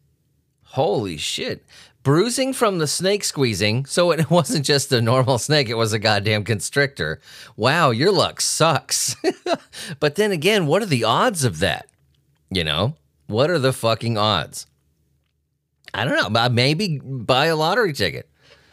Holy 0.63 1.17
shit. 1.17 1.65
Bruising 2.03 2.53
from 2.55 2.79
the 2.79 2.87
snake 2.87 3.25
squeezing, 3.25 3.85
so 3.85 4.13
it 4.13 4.31
wasn't 4.31 4.65
just 4.65 4.93
a 4.93 5.03
normal 5.03 5.39
snake, 5.39 5.69
it 5.69 5.75
was 5.75 5.93
a 5.93 5.99
goddamn 5.99 6.45
constrictor. 6.45 7.21
Wow, 7.57 7.91
your 7.91 8.13
luck 8.13 8.41
sucks. 8.41 9.17
but 10.01 10.15
then 10.15 10.31
again, 10.31 10.67
what 10.67 10.83
are 10.83 10.87
the 10.87 11.05
odds 11.05 11.45
of 11.45 11.59
that? 11.59 11.89
You 12.51 12.65
know, 12.65 12.97
what 13.27 13.51
are 13.51 13.59
the 13.59 13.73
fucking 13.73 14.17
odds? 14.17 14.67
I 15.93 16.05
don't 16.05 16.33
know, 16.33 16.49
maybe 16.49 16.99
buy 16.99 17.47
a 17.47 17.57
lottery 17.57 17.93
ticket. 17.93 18.29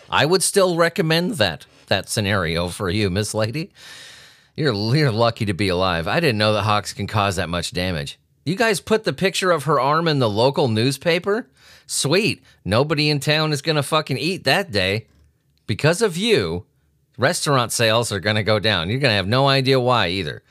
I 0.10 0.26
would 0.26 0.44
still 0.44 0.76
recommend 0.76 1.34
that 1.36 1.66
that 1.88 2.10
scenario 2.10 2.68
for 2.68 2.90
you, 2.90 3.10
Miss 3.10 3.34
Lady. 3.34 3.72
You're 4.56 4.74
you're 4.96 5.12
lucky 5.12 5.46
to 5.46 5.54
be 5.54 5.68
alive. 5.70 6.08
I 6.08 6.20
didn't 6.20 6.38
know 6.38 6.54
that 6.54 6.64
hawks 6.64 6.94
can 6.94 7.08
cause 7.08 7.36
that 7.36 7.50
much 7.50 7.72
damage. 7.72 8.20
You 8.46 8.56
guys 8.56 8.80
put 8.80 9.04
the 9.04 9.14
picture 9.14 9.52
of 9.52 9.66
her 9.66 9.80
arm 9.80 10.08
in 10.08 10.20
the 10.20 10.30
local 10.30 10.68
newspaper? 10.68 11.50
Sweet. 11.86 12.42
Nobody 12.64 13.10
in 13.10 13.20
town 13.20 13.52
is 13.52 13.62
gonna 13.62 13.84
fucking 13.84 14.18
eat 14.18 14.44
that 14.46 14.72
day. 14.72 15.08
Because 15.66 16.02
of 16.02 16.16
you, 16.18 16.66
restaurant 17.18 17.72
sales 17.72 18.12
are 18.12 18.20
gonna 18.20 18.44
go 18.44 18.60
down. 18.60 18.90
You're 18.90 19.00
gonna 19.00 19.14
have 19.14 19.28
no 19.28 19.48
idea 19.48 19.80
why 19.80 20.08
either. 20.08 20.44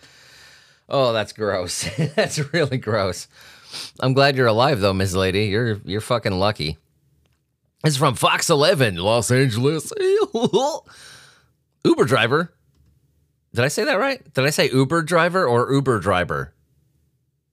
Oh, 0.89 1.13
that's 1.13 1.33
gross. 1.33 1.89
that's 2.15 2.53
really 2.53 2.79
gross. 2.79 3.29
I'm 4.01 4.13
glad 4.13 4.37
you're 4.37 4.47
alive 4.47 4.81
though, 4.81 4.93
Ms. 4.93 5.15
Lady. 5.15 5.47
You're 5.47 5.81
you're 5.85 6.01
fucking 6.01 6.39
lucky. 6.39 6.79
It's 7.85 7.97
from 7.97 8.15
Fox 8.15 8.51
11, 8.51 8.97
Los 8.97 9.31
Angeles. 9.31 9.93
Uber 11.85 12.05
driver. 12.05 12.53
Did 13.55 13.65
I 13.65 13.69
say 13.69 13.85
that 13.85 13.99
right? 13.99 14.23
Did 14.35 14.45
I 14.45 14.51
say 14.51 14.69
Uber 14.71 15.03
driver 15.03 15.47
or 15.47 15.73
Uber 15.73 16.01
driver? 16.01 16.53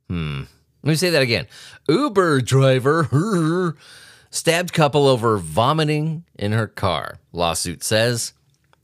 Hmm. 0.09 0.43
Let 0.81 0.89
me 0.89 0.95
say 0.95 1.11
that 1.11 1.21
again. 1.21 1.47
Uber 1.87 2.41
driver 2.41 3.77
stabbed 4.31 4.73
couple 4.73 5.07
over 5.07 5.37
vomiting 5.37 6.25
in 6.37 6.51
her 6.51 6.67
car. 6.67 7.19
Lawsuit 7.31 7.83
says. 7.83 8.33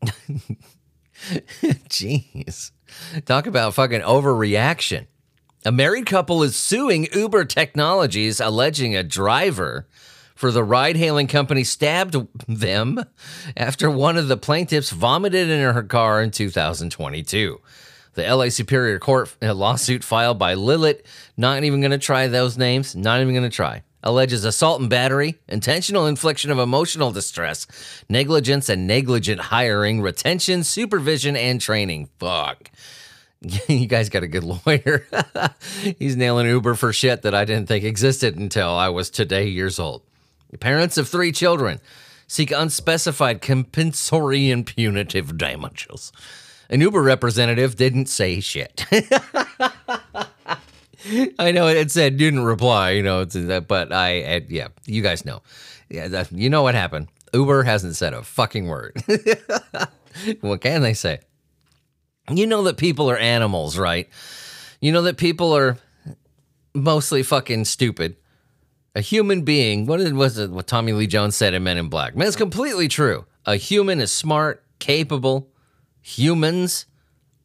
Jeez. 1.90 2.72
Talk 3.26 3.48
about 3.48 3.74
fucking 3.74 4.02
overreaction. 4.02 5.08
A 5.70 5.72
married 5.72 6.08
couple 6.08 6.42
is 6.42 6.56
suing 6.56 7.08
Uber 7.14 7.46
Technologies, 7.46 8.40
alleging 8.40 8.96
a 8.96 9.04
driver 9.04 9.86
for 10.34 10.50
the 10.50 10.64
ride 10.64 10.96
hailing 10.96 11.28
company 11.28 11.64
stabbed 11.64 12.16
them 12.48 13.06
after 13.56 13.88
one 13.92 14.18
of 14.18 14.28
the 14.28 14.36
plaintiffs 14.36 14.90
vomited 14.90 15.48
in 15.48 15.62
her 15.62 15.84
car 15.84 16.24
in 16.24 16.32
2022. 16.32 17.62
The 18.16 18.36
LA 18.36 18.50
Superior 18.50 18.98
Court 18.98 19.32
lawsuit 19.44 20.04
filed 20.04 20.40
by 20.40 20.56
Lilith, 20.56 21.04
not 21.38 21.64
even 21.64 21.82
going 21.82 21.92
to 21.92 22.00
try 22.00 22.26
those 22.26 22.58
names, 22.58 22.96
not 22.96 23.22
even 23.22 23.36
going 23.36 23.44
to 23.44 23.56
try, 23.56 23.84
alleges 24.02 24.46
assault 24.46 24.82
and 24.82 24.90
battery, 24.90 25.38
intentional 25.48 26.08
infliction 26.08 26.50
of 26.50 26.58
emotional 26.58 27.12
distress, 27.12 27.68
negligence 28.10 28.70
and 28.70 28.88
negligent 28.88 29.40
hiring, 29.40 30.02
retention, 30.02 30.64
supervision, 30.64 31.36
and 31.36 31.62
training. 31.62 32.10
Fuck. 32.18 32.72
you 33.68 33.88
guys 33.88 34.10
got 34.10 34.24
a 34.24 34.28
good 34.28 34.44
lawyer. 34.44 35.08
He's 35.98 36.18
nailing 36.18 36.48
Uber 36.48 36.76
for 36.76 36.92
shit 36.92 37.22
that 37.22 37.34
I 37.34 37.46
didn't 37.46 37.68
think 37.68 37.86
existed 37.86 38.36
until 38.36 38.70
I 38.70 38.90
was 38.90 39.10
today 39.10 39.48
years 39.48 39.80
old. 39.80 40.02
Parents 40.60 40.98
of 40.98 41.08
three 41.08 41.32
children 41.32 41.80
seek 42.28 42.52
unspecified 42.52 43.42
compensatory 43.42 44.52
and 44.52 44.66
punitive 44.66 45.38
damages. 45.38 46.12
An 46.70 46.82
Uber 46.82 47.02
representative 47.02 47.76
didn't 47.76 48.08
say 48.08 48.40
shit. 48.42 48.86
I 51.40 51.52
know 51.52 51.68
it 51.68 51.92
said 51.92 52.18
didn't 52.18 52.44
reply, 52.44 52.92
you 52.92 53.04
know, 53.04 53.22
uh, 53.22 53.60
but 53.62 53.94
I, 53.94 54.36
I 54.36 54.46
yeah, 54.50 54.68
you 54.86 55.02
guys 55.02 55.24
know. 55.24 55.42
Yeah, 55.90 56.10
that, 56.10 56.32
you 56.32 56.50
know 56.50 56.62
what 56.62 56.76
happened. 56.76 57.08
Uber 57.34 57.64
hasn't 57.64 57.96
said 57.96 58.14
a 58.14 58.22
fucking 58.22 58.68
word. 58.68 59.02
what 60.42 60.62
can 60.62 60.82
they 60.82 60.94
say? 60.94 61.20
You 62.32 62.48
know 62.48 62.64
that 62.64 62.78
people 62.78 63.10
are 63.10 63.18
animals, 63.18 63.78
right? 63.78 64.10
You 64.82 64.92
know 64.92 65.02
that 65.04 65.18
people 65.18 65.56
are 65.56 65.78
mostly 66.74 67.24
fucking 67.24 67.66
stupid. 67.66 68.16
A 68.96 69.02
human 69.02 69.44
being, 69.44 69.86
what 69.86 70.02
it 70.02 70.14
was 70.14 70.38
it 70.38 70.50
what 70.50 70.68
Tommy 70.68 70.94
Lee 70.94 71.08
Jones 71.08 71.36
said 71.36 71.54
in 71.54 71.64
Men 71.64 71.78
in 71.78 71.90
Black? 71.90 72.16
Man, 72.16 72.28
it's 72.28 72.36
completely 72.36 72.88
true. 72.88 73.26
A 73.46 73.56
human 73.56 74.00
is 74.00 74.12
smart, 74.12 74.64
capable. 74.80 75.50
Humans 76.02 76.86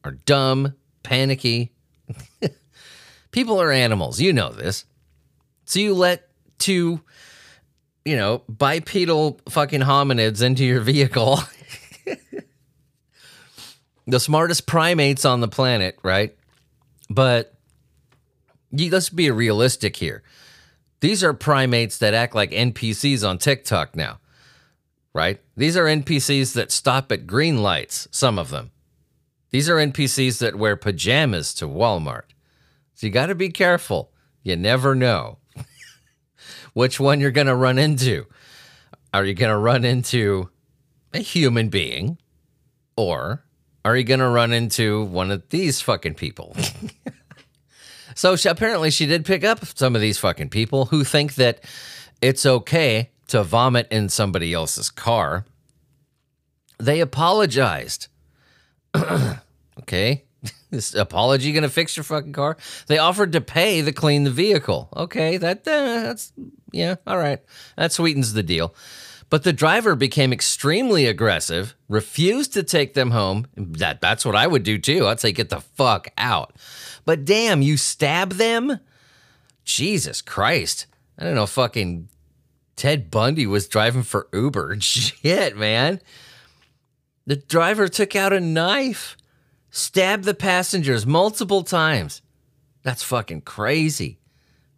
are 0.05 0.13
dumb, 0.13 0.75
panicky. 1.03 1.73
people 3.31 3.61
are 3.61 3.71
animals. 3.71 4.21
You 4.21 4.33
know 4.33 4.51
this. 4.51 4.85
So 5.65 5.81
you 5.81 5.95
let 5.95 6.29
two, 6.59 7.01
you 8.05 8.17
know, 8.17 8.43
bipedal 8.49 9.41
fucking 9.49 9.81
hominids 9.81 10.43
into 10.43 10.65
your 10.65 10.81
vehicle. 10.81 11.41
The 14.07 14.21
smartest 14.21 14.67
primates 14.67 15.25
on 15.25 15.41
the 15.41 15.49
planet, 15.49 15.99
right? 16.03 16.37
But 17.09 17.55
let's 18.73 19.11
be 19.11 19.31
realistic 19.31 19.97
here. 19.97 20.23
These 21.01 21.23
are 21.23 21.35
primates 21.35 21.99
that 21.99 22.15
act 22.15 22.35
like 22.35 22.51
NPCs 22.51 23.29
on 23.29 23.39
TikTok 23.39 23.95
now, 23.95 24.21
right? 25.13 25.41
These 25.57 25.77
are 25.77 25.85
NPCs 25.85 26.55
that 26.55 26.73
stop 26.73 27.13
at 27.13 27.27
green 27.27 27.63
lights, 27.63 28.09
some 28.11 28.39
of 28.39 28.51
them. 28.51 28.71
These 29.51 29.69
are 29.69 29.77
NPCs 29.77 30.39
that 30.39 30.57
wear 30.57 30.77
pajamas 30.77 31.55
to 31.55 31.69
Walmart. 31.69 32.33
So 32.95 33.07
you 33.07 33.13
got 33.13 33.27
to 33.27 33.35
be 33.35 33.51
careful. 33.51 34.13
You 34.43 34.57
never 34.57 34.95
know 34.95 35.39
which 36.73 36.99
one 36.99 37.21
you're 37.21 37.31
going 37.31 37.47
to 37.47 37.55
run 37.55 37.79
into. 37.79 38.27
Are 39.13 39.25
you 39.25 39.35
going 39.35 39.53
to 39.53 39.59
run 39.59 39.85
into 39.85 40.51
a 41.13 41.19
human 41.19 41.69
being 41.69 42.19
or 42.97 43.45
are 43.85 43.97
you 43.97 44.05
going 44.05 44.21
to 44.21 44.29
run 44.29 44.53
into 44.53 45.05
one 45.05 45.31
of 45.31 45.49
these 45.51 45.81
fucking 45.81 46.15
people? 46.15 46.57
so 48.15 48.37
she, 48.37 48.49
apparently 48.49 48.91
she 48.91 49.07
did 49.07 49.25
pick 49.25 49.45
up 49.45 49.65
some 49.77 49.95
of 49.95 50.01
these 50.01 50.19
fucking 50.19 50.49
people 50.49 50.87
who 50.87 51.05
think 51.05 51.35
that 51.35 51.63
it's 52.23 52.47
okay 52.47 53.11
to 53.29 53.43
vomit 53.43 53.87
in 53.91 54.09
somebody 54.09 54.53
else's 54.53 54.91
car. 54.91 55.45
They 56.79 57.01
apologized. 57.01 58.09
okay. 59.81 60.25
This 60.71 60.93
apology 60.93 61.53
going 61.53 61.63
to 61.63 61.69
fix 61.69 61.97
your 61.97 62.03
fucking 62.03 62.33
car? 62.33 62.57
They 62.89 62.99
offered 62.99 63.31
to 63.33 63.41
pay 63.41 63.81
to 63.83 63.93
clean 63.93 64.25
the 64.25 64.31
vehicle. 64.33 64.89
Okay, 64.97 65.37
that 65.37 65.59
uh, 65.59 66.03
that's 66.03 66.33
yeah, 66.73 66.97
all 67.07 67.17
right. 67.17 67.39
That 67.77 67.93
sweetens 67.93 68.33
the 68.33 68.43
deal. 68.43 68.75
But 69.31 69.43
the 69.43 69.53
driver 69.53 69.95
became 69.95 70.33
extremely 70.33 71.07
aggressive, 71.07 71.75
refused 71.89 72.53
to 72.55 72.63
take 72.63 72.95
them 72.95 73.11
home. 73.11 73.47
That 73.57 74.01
that's 74.01 74.25
what 74.25 74.37
I 74.37 74.47
would 74.47 74.63
do 74.63 74.79
too. 74.79 75.07
I'd 75.07 75.21
say 75.21 75.33
get 75.33 75.49
the 75.49 75.61
fuck 75.61 76.09
out. 76.19 76.55
But 77.05 77.25
damn, 77.25 77.63
you 77.63 77.77
stab 77.77 78.33
them? 78.35 78.81
Jesus 79.65 80.21
Christ. 80.23 80.87
I 81.19 81.25
don't 81.25 81.35
know 81.35 81.47
fucking 81.47 82.09
Ted 82.77 83.11
Bundy 83.11 83.47
was 83.47 83.69
driving 83.69 84.03
for 84.03 84.29
Uber. 84.33 84.77
Shit, 84.81 85.57
man. 85.57 86.01
The 87.27 87.37
driver 87.37 87.89
took 87.89 88.15
out 88.15 88.33
a 88.35 88.41
knife, 88.41 89.17
stabbed 89.71 90.25
the 90.25 90.35
passengers 90.35 91.07
multiple 91.07 91.63
times. 91.63 92.21
That's 92.83 93.03
fucking 93.03 93.43
crazy 93.43 94.19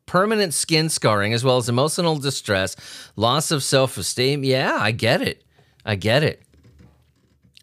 permanent 0.07 0.55
skin 0.55 0.89
scarring 0.89 1.33
as 1.35 1.45
well 1.45 1.57
as 1.57 1.69
emotional 1.69 2.17
distress, 2.19 2.77
loss 3.17 3.51
of 3.51 3.63
self 3.63 3.99
esteem. 3.99 4.45
Yeah, 4.45 4.77
I 4.81 4.93
get 4.93 5.21
it. 5.21 5.45
I 5.85 5.97
get 5.97 6.23
it. 6.23 6.43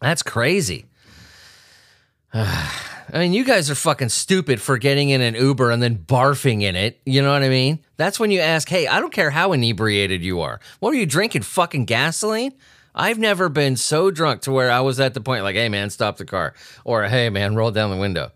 That's 0.00 0.22
crazy. 0.22 0.86
I 2.34 3.18
mean, 3.18 3.32
you 3.32 3.44
guys 3.44 3.70
are 3.70 3.74
fucking 3.74 4.08
stupid 4.08 4.60
for 4.60 4.78
getting 4.78 5.10
in 5.10 5.20
an 5.20 5.34
Uber 5.34 5.70
and 5.70 5.82
then 5.82 5.98
barfing 5.98 6.62
in 6.62 6.74
it. 6.74 7.00
You 7.04 7.22
know 7.22 7.32
what 7.32 7.42
I 7.42 7.48
mean? 7.48 7.80
That's 7.96 8.18
when 8.18 8.30
you 8.30 8.40
ask, 8.40 8.68
hey, 8.68 8.86
I 8.86 8.98
don't 8.98 9.12
care 9.12 9.30
how 9.30 9.52
inebriated 9.52 10.22
you 10.22 10.40
are. 10.40 10.58
What 10.80 10.94
are 10.94 10.96
you 10.96 11.06
drinking? 11.06 11.42
Fucking 11.42 11.84
gasoline? 11.84 12.54
I've 12.94 13.18
never 13.18 13.48
been 13.48 13.76
so 13.76 14.10
drunk 14.10 14.42
to 14.42 14.52
where 14.52 14.70
I 14.70 14.80
was 14.80 15.00
at 15.00 15.14
the 15.14 15.20
point 15.20 15.42
like, 15.44 15.56
hey, 15.56 15.68
man, 15.68 15.90
stop 15.90 16.16
the 16.16 16.24
car. 16.24 16.54
Or, 16.84 17.04
hey, 17.04 17.28
man, 17.28 17.56
roll 17.56 17.70
down 17.70 17.90
the 17.90 17.96
window. 17.96 18.32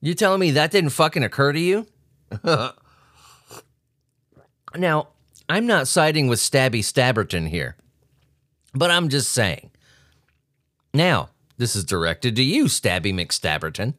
You 0.00 0.14
telling 0.14 0.40
me 0.40 0.52
that 0.52 0.70
didn't 0.70 0.90
fucking 0.90 1.24
occur 1.24 1.52
to 1.52 1.60
you? 1.60 1.86
Now, 4.74 5.08
I'm 5.48 5.66
not 5.66 5.88
siding 5.88 6.28
with 6.28 6.40
Stabby 6.40 6.82
Stabberton 6.82 7.48
here, 7.48 7.76
but 8.74 8.90
I'm 8.90 9.08
just 9.08 9.32
saying. 9.32 9.70
Now, 10.92 11.30
this 11.58 11.76
is 11.76 11.84
directed 11.84 12.36
to 12.36 12.42
you, 12.42 12.64
Stabby 12.64 13.12
McStabberton. 13.14 13.94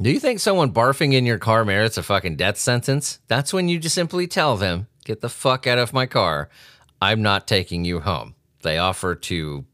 Do 0.00 0.10
you 0.10 0.20
think 0.20 0.40
someone 0.40 0.72
barfing 0.72 1.14
in 1.14 1.24
your 1.24 1.38
car 1.38 1.64
merits 1.64 1.96
a 1.96 2.02
fucking 2.02 2.36
death 2.36 2.58
sentence? 2.58 3.18
That's 3.28 3.52
when 3.52 3.68
you 3.68 3.78
just 3.78 3.94
simply 3.94 4.26
tell 4.26 4.56
them, 4.56 4.88
get 5.04 5.20
the 5.20 5.28
fuck 5.28 5.66
out 5.66 5.78
of 5.78 5.92
my 5.92 6.06
car. 6.06 6.50
I'm 7.00 7.22
not 7.22 7.46
taking 7.46 7.84
you 7.84 8.00
home. 8.00 8.34
They 8.62 8.78
offer 8.78 9.14
to 9.14 9.64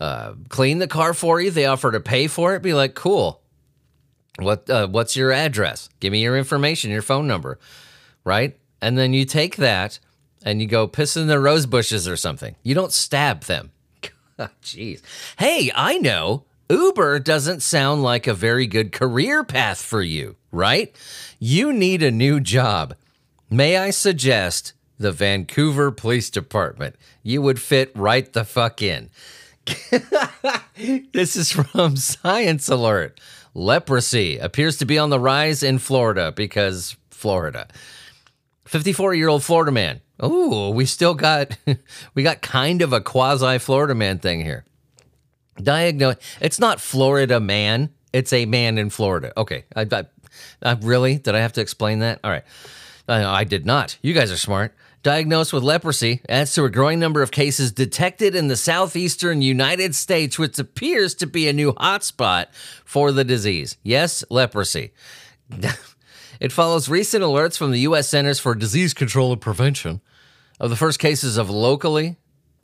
uh, 0.00 0.34
clean 0.48 0.78
the 0.78 0.88
car 0.88 1.14
for 1.14 1.40
you. 1.40 1.50
They 1.50 1.66
offer 1.66 1.92
to 1.92 2.00
pay 2.00 2.26
for 2.26 2.54
it. 2.54 2.62
Be 2.62 2.74
like, 2.74 2.94
cool. 2.94 3.42
What 4.38 4.70
uh, 4.70 4.86
what's 4.86 5.16
your 5.16 5.32
address? 5.32 5.88
Give 5.98 6.12
me 6.12 6.22
your 6.22 6.36
information, 6.36 6.92
your 6.92 7.02
phone 7.02 7.26
number, 7.26 7.58
right? 8.24 8.56
And 8.80 8.96
then 8.96 9.12
you 9.12 9.24
take 9.24 9.56
that 9.56 9.98
and 10.42 10.60
you 10.60 10.68
go 10.68 10.86
piss 10.86 11.16
in 11.16 11.26
the 11.26 11.40
rose 11.40 11.66
bushes 11.66 12.06
or 12.06 12.16
something. 12.16 12.56
You 12.62 12.74
don't 12.74 12.92
stab 12.92 13.42
them. 13.42 13.72
Oh, 14.40 14.50
jeez. 14.62 15.02
Hey, 15.36 15.72
I 15.74 15.98
know. 15.98 16.44
Uber 16.70 17.18
doesn't 17.18 17.60
sound 17.60 18.04
like 18.04 18.28
a 18.28 18.34
very 18.34 18.68
good 18.68 18.92
career 18.92 19.42
path 19.42 19.82
for 19.82 20.00
you, 20.00 20.36
right? 20.52 20.94
You 21.40 21.72
need 21.72 22.04
a 22.04 22.12
new 22.12 22.38
job. 22.38 22.94
May 23.50 23.76
I 23.78 23.90
suggest 23.90 24.74
the 24.96 25.10
Vancouver 25.10 25.90
Police 25.90 26.30
Department? 26.30 26.94
You 27.24 27.42
would 27.42 27.60
fit 27.60 27.90
right 27.96 28.32
the 28.32 28.44
fuck 28.44 28.80
in. 28.80 29.10
this 31.12 31.34
is 31.34 31.50
from 31.50 31.96
Science 31.96 32.68
Alert. 32.68 33.18
Leprosy 33.54 34.38
appears 34.38 34.76
to 34.76 34.84
be 34.84 34.98
on 34.98 35.10
the 35.10 35.18
rise 35.18 35.62
in 35.62 35.78
Florida 35.78 36.32
because 36.32 36.96
Florida. 37.10 37.66
54 38.68 39.14
year 39.14 39.28
old 39.28 39.42
Florida 39.42 39.72
man. 39.72 40.00
Ooh, 40.22 40.70
we 40.70 40.84
still 40.84 41.14
got 41.14 41.56
we 42.14 42.22
got 42.22 42.42
kind 42.42 42.82
of 42.82 42.92
a 42.92 43.00
quasi 43.00 43.58
Florida 43.58 43.94
man 43.94 44.18
thing 44.18 44.42
here. 44.42 44.64
Diagnose. 45.56 46.16
It's 46.40 46.60
not 46.60 46.80
Florida 46.80 47.40
man. 47.40 47.90
It's 48.12 48.32
a 48.32 48.46
man 48.46 48.78
in 48.78 48.90
Florida. 48.90 49.32
Okay. 49.36 49.64
I, 49.74 49.86
I, 49.90 50.04
I 50.62 50.72
really 50.80 51.18
did 51.18 51.34
I 51.34 51.40
have 51.40 51.54
to 51.54 51.60
explain 51.60 52.00
that? 52.00 52.20
All 52.22 52.30
right. 52.30 52.44
Uh, 53.08 53.24
I 53.26 53.44
did 53.44 53.64
not. 53.64 53.98
You 54.02 54.12
guys 54.12 54.30
are 54.30 54.36
smart. 54.36 54.74
Diagnosed 55.02 55.52
with 55.52 55.62
leprosy 55.62 56.20
adds 56.28 56.52
to 56.54 56.64
a 56.64 56.70
growing 56.70 56.98
number 56.98 57.22
of 57.22 57.30
cases 57.30 57.72
detected 57.72 58.34
in 58.34 58.48
the 58.48 58.56
southeastern 58.56 59.40
United 59.40 59.94
States, 59.94 60.38
which 60.38 60.58
appears 60.58 61.14
to 61.14 61.26
be 61.26 61.48
a 61.48 61.52
new 61.52 61.72
hotspot 61.72 62.46
for 62.84 63.12
the 63.12 63.24
disease. 63.24 63.78
Yes, 63.82 64.24
leprosy. 64.28 64.92
it 66.40 66.52
follows 66.52 66.88
recent 66.88 67.24
alerts 67.24 67.56
from 67.56 67.70
the 67.70 67.80
U.S. 67.80 68.08
Centers 68.08 68.40
for 68.40 68.54
Disease 68.54 68.94
Control 68.94 69.32
and 69.32 69.40
Prevention 69.40 70.00
of 70.60 70.70
the 70.70 70.76
first 70.76 70.98
cases 70.98 71.36
of 71.36 71.50
locally 71.50 72.16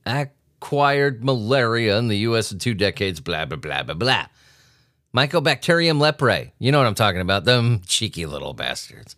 acquired 0.07 1.25
malaria 1.25 1.99
in 1.99 2.09
the 2.09 2.19
U.S. 2.19 2.53
in 2.53 2.59
two 2.59 2.75
decades, 2.75 3.21
blah, 3.21 3.45
blah, 3.45 3.57
blah, 3.57 3.83
blah, 3.83 3.95
blah. 3.95 4.27
Mycobacterium 5.15 5.99
leprae. 5.99 6.53
You 6.59 6.73
know 6.73 6.79
what 6.79 6.87
I'm 6.87 6.95
talking 6.95 7.21
about. 7.21 7.45
Them 7.45 7.83
cheeky 7.87 8.27
little 8.27 8.53
bastards. 8.53 9.15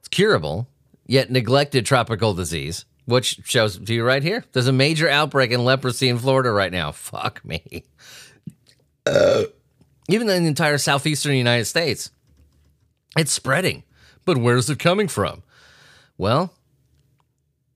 It's 0.00 0.08
curable, 0.08 0.68
yet 1.06 1.30
neglected 1.30 1.86
tropical 1.86 2.34
disease, 2.34 2.84
which 3.06 3.40
shows 3.44 3.78
to 3.78 3.94
you 3.94 4.04
right 4.04 4.22
here. 4.22 4.44
There's 4.52 4.66
a 4.66 4.72
major 4.72 5.08
outbreak 5.08 5.50
in 5.50 5.64
leprosy 5.64 6.08
in 6.08 6.18
Florida 6.18 6.50
right 6.50 6.72
now. 6.72 6.92
Fuck 6.92 7.44
me. 7.44 7.84
Uh, 9.06 9.44
even 10.10 10.28
in 10.28 10.42
the 10.42 10.48
entire 10.48 10.76
southeastern 10.76 11.34
United 11.34 11.64
States. 11.64 12.10
It's 13.16 13.32
spreading. 13.32 13.84
But 14.24 14.38
where's 14.38 14.68
it 14.68 14.78
coming 14.78 15.08
from? 15.08 15.42
Well, 16.16 16.52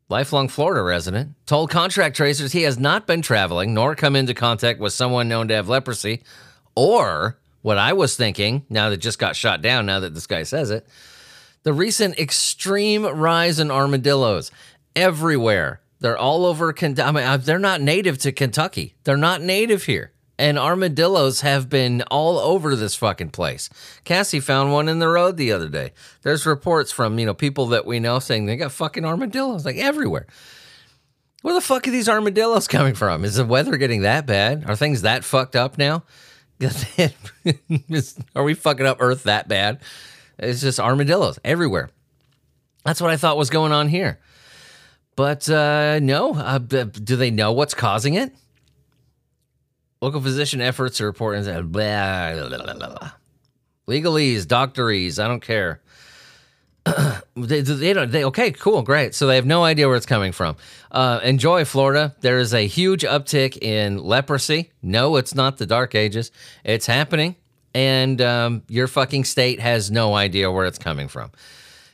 lifelong 0.08 0.48
Florida 0.48 0.82
resident 0.82 1.34
told 1.46 1.70
contract 1.70 2.16
tracers 2.16 2.52
he 2.52 2.62
has 2.62 2.78
not 2.78 3.06
been 3.06 3.22
traveling 3.22 3.72
nor 3.72 3.94
come 3.94 4.16
into 4.16 4.34
contact 4.34 4.78
with 4.78 4.92
someone 4.92 5.28
known 5.28 5.48
to 5.48 5.54
have 5.54 5.68
leprosy, 5.68 6.22
or 6.74 7.38
what 7.62 7.78
I 7.78 7.92
was 7.92 8.16
thinking, 8.16 8.66
now 8.68 8.90
that 8.90 8.98
just 8.98 9.18
got 9.18 9.37
shot 9.37 9.62
down, 9.62 9.87
now 9.87 10.00
that 10.00 10.14
this 10.14 10.26
guy 10.26 10.42
says 10.42 10.70
it, 10.70 10.87
the 11.62 11.72
recent 11.72 12.18
extreme 12.18 13.07
rise 13.07 13.61
in 13.61 13.70
armadillos 13.70 14.50
everywhere. 14.96 15.80
They're 16.00 16.18
all 16.18 16.44
over. 16.44 16.72
Ken- 16.72 16.98
I 17.00 17.12
mean, 17.12 17.24
uh, 17.24 17.37
they're 17.37 17.59
not 17.61 17.80
native 17.80 18.18
to 18.18 18.33
Kentucky. 18.33 18.96
They're 19.04 19.16
not 19.16 19.40
native 19.40 19.85
here. 19.85 20.12
And 20.42 20.59
armadillos 20.59 21.42
have 21.42 21.68
been 21.68 22.02
all 22.11 22.37
over 22.37 22.74
this 22.74 22.96
fucking 22.96 23.31
place. 23.31 23.70
Cassie 24.02 24.40
found 24.40 24.72
one 24.72 24.88
in 24.88 24.98
the 24.98 25.07
road 25.07 25.37
the 25.37 25.52
other 25.52 25.68
day. 25.68 25.92
There's 26.22 26.46
reports 26.46 26.90
from, 26.90 27.16
you 27.20 27.26
know, 27.26 27.33
people 27.33 27.66
that 27.66 27.87
we 27.87 28.00
know 28.00 28.18
saying 28.18 28.46
they 28.46 28.57
got 28.57 28.72
fucking 28.72 29.05
armadillos 29.05 29.64
like 29.64 29.76
everywhere. 29.76 30.26
Where 31.42 31.55
the 31.55 31.61
fuck 31.61 31.87
are 31.87 31.92
these 31.92 32.09
armadillos 32.09 32.66
coming 32.76 32.94
from? 32.94 33.24
Is 33.24 33.37
the 33.37 33.44
weather 33.44 33.76
getting 33.76 34.02
that 34.02 34.26
bad? 34.26 34.64
Are 34.68 34.74
things 34.74 35.02
that 35.02 35.22
fucked 35.22 35.55
up 35.55 35.78
now? 35.78 36.02
are 38.35 38.42
we 38.42 38.55
fucking 38.55 38.87
up 38.87 38.96
Earth 38.98 39.22
that 39.22 39.46
bad? 39.46 39.78
It's 40.40 40.61
just 40.61 40.81
armadillos 40.81 41.38
everywhere. 41.44 41.88
That's 42.85 43.00
what 43.00 43.12
I 43.12 43.16
thought 43.16 43.37
was 43.37 43.48
going 43.48 43.70
on 43.70 43.87
here. 43.87 44.18
But 45.14 45.48
uh, 45.48 46.00
no, 46.02 46.35
uh, 46.35 46.59
do 46.59 47.14
they 47.14 47.31
know 47.31 47.52
what's 47.52 47.74
causing 47.74 48.14
it? 48.14 48.35
Local 50.02 50.20
physician 50.20 50.60
efforts 50.60 50.98
to 50.98 51.06
report 51.06 51.36
and 51.36 51.72
blah, 51.72 52.34
blah, 52.34 52.48
blah, 52.48 52.74
blah. 52.74 53.10
legalese, 53.88 54.42
doctorese. 54.42 55.18
I 55.18 55.28
don't 55.28 55.40
care. 55.40 55.80
they, 57.36 57.60
they 57.62 57.92
don't. 57.94 58.10
They 58.10 58.24
okay, 58.24 58.50
cool, 58.50 58.82
great. 58.82 59.14
So 59.14 59.26
they 59.26 59.36
have 59.36 59.46
no 59.46 59.64
idea 59.64 59.88
where 59.88 59.96
it's 59.96 60.04
coming 60.04 60.32
from. 60.32 60.56
Uh, 60.90 61.20
enjoy 61.22 61.64
Florida. 61.64 62.14
There 62.20 62.38
is 62.38 62.52
a 62.52 62.66
huge 62.66 63.02
uptick 63.02 63.56
in 63.62 63.98
leprosy. 63.98 64.72
No, 64.82 65.16
it's 65.16 65.34
not 65.34 65.56
the 65.56 65.66
Dark 65.66 65.94
Ages. 65.94 66.30
It's 66.64 66.86
happening 66.86 67.36
and 67.74 68.20
um, 68.20 68.62
your 68.68 68.86
fucking 68.86 69.24
state 69.24 69.60
has 69.60 69.90
no 69.90 70.14
idea 70.14 70.50
where 70.50 70.66
it's 70.66 70.78
coming 70.78 71.08
from. 71.08 71.30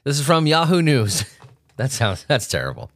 This 0.05 0.19
is 0.19 0.27
from 0.27 0.47
Yahoo 0.47 0.83
News. 0.83 1.25
that 1.77 1.91
sounds 1.91 2.25
that's 2.25 2.49
terrible. 2.49 2.91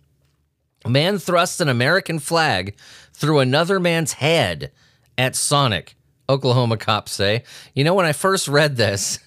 A 0.85 0.91
man 0.91 1.19
thrusts 1.19 1.61
an 1.61 1.69
American 1.69 2.19
flag 2.19 2.75
through 3.13 3.39
another 3.39 3.79
man's 3.79 4.15
head 4.15 4.73
at 5.19 5.37
Sonic. 5.37 5.97
Oklahoma 6.29 6.77
cops 6.77 7.13
say. 7.13 7.45
You 7.75 7.85
know, 7.85 7.95
when 7.95 8.07
I 8.07 8.13
first 8.13 8.49
read 8.49 8.77
this, 8.77 9.19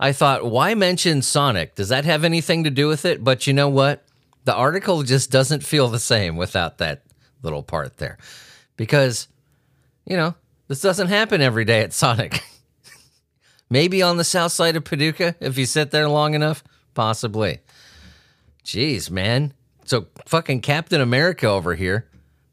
I 0.00 0.12
thought, 0.12 0.50
why 0.50 0.74
mention 0.74 1.22
Sonic? 1.22 1.74
Does 1.74 1.88
that 1.88 2.04
have 2.04 2.24
anything 2.24 2.64
to 2.64 2.70
do 2.70 2.88
with 2.88 3.04
it? 3.04 3.22
But 3.22 3.46
you 3.46 3.52
know 3.52 3.68
what? 3.68 4.04
The 4.44 4.54
article 4.54 5.02
just 5.02 5.30
doesn't 5.30 5.64
feel 5.64 5.88
the 5.88 5.98
same 5.98 6.36
without 6.36 6.78
that 6.78 7.02
little 7.42 7.62
part 7.62 7.98
there. 7.98 8.18
Because, 8.76 9.28
you 10.06 10.16
know, 10.16 10.34
this 10.68 10.80
doesn't 10.80 11.08
happen 11.08 11.40
every 11.40 11.64
day 11.64 11.80
at 11.80 11.92
Sonic. 11.92 12.42
Maybe 13.70 14.00
on 14.02 14.16
the 14.16 14.24
south 14.24 14.52
side 14.52 14.76
of 14.76 14.84
Paducah 14.84 15.34
if 15.40 15.58
you 15.58 15.66
sit 15.66 15.90
there 15.90 16.08
long 16.08 16.34
enough. 16.34 16.64
Possibly. 16.94 17.58
Jeez, 18.64 19.10
man. 19.10 19.52
So 19.84 20.06
fucking 20.26 20.62
Captain 20.62 21.00
America 21.00 21.46
over 21.46 21.74
here 21.74 22.08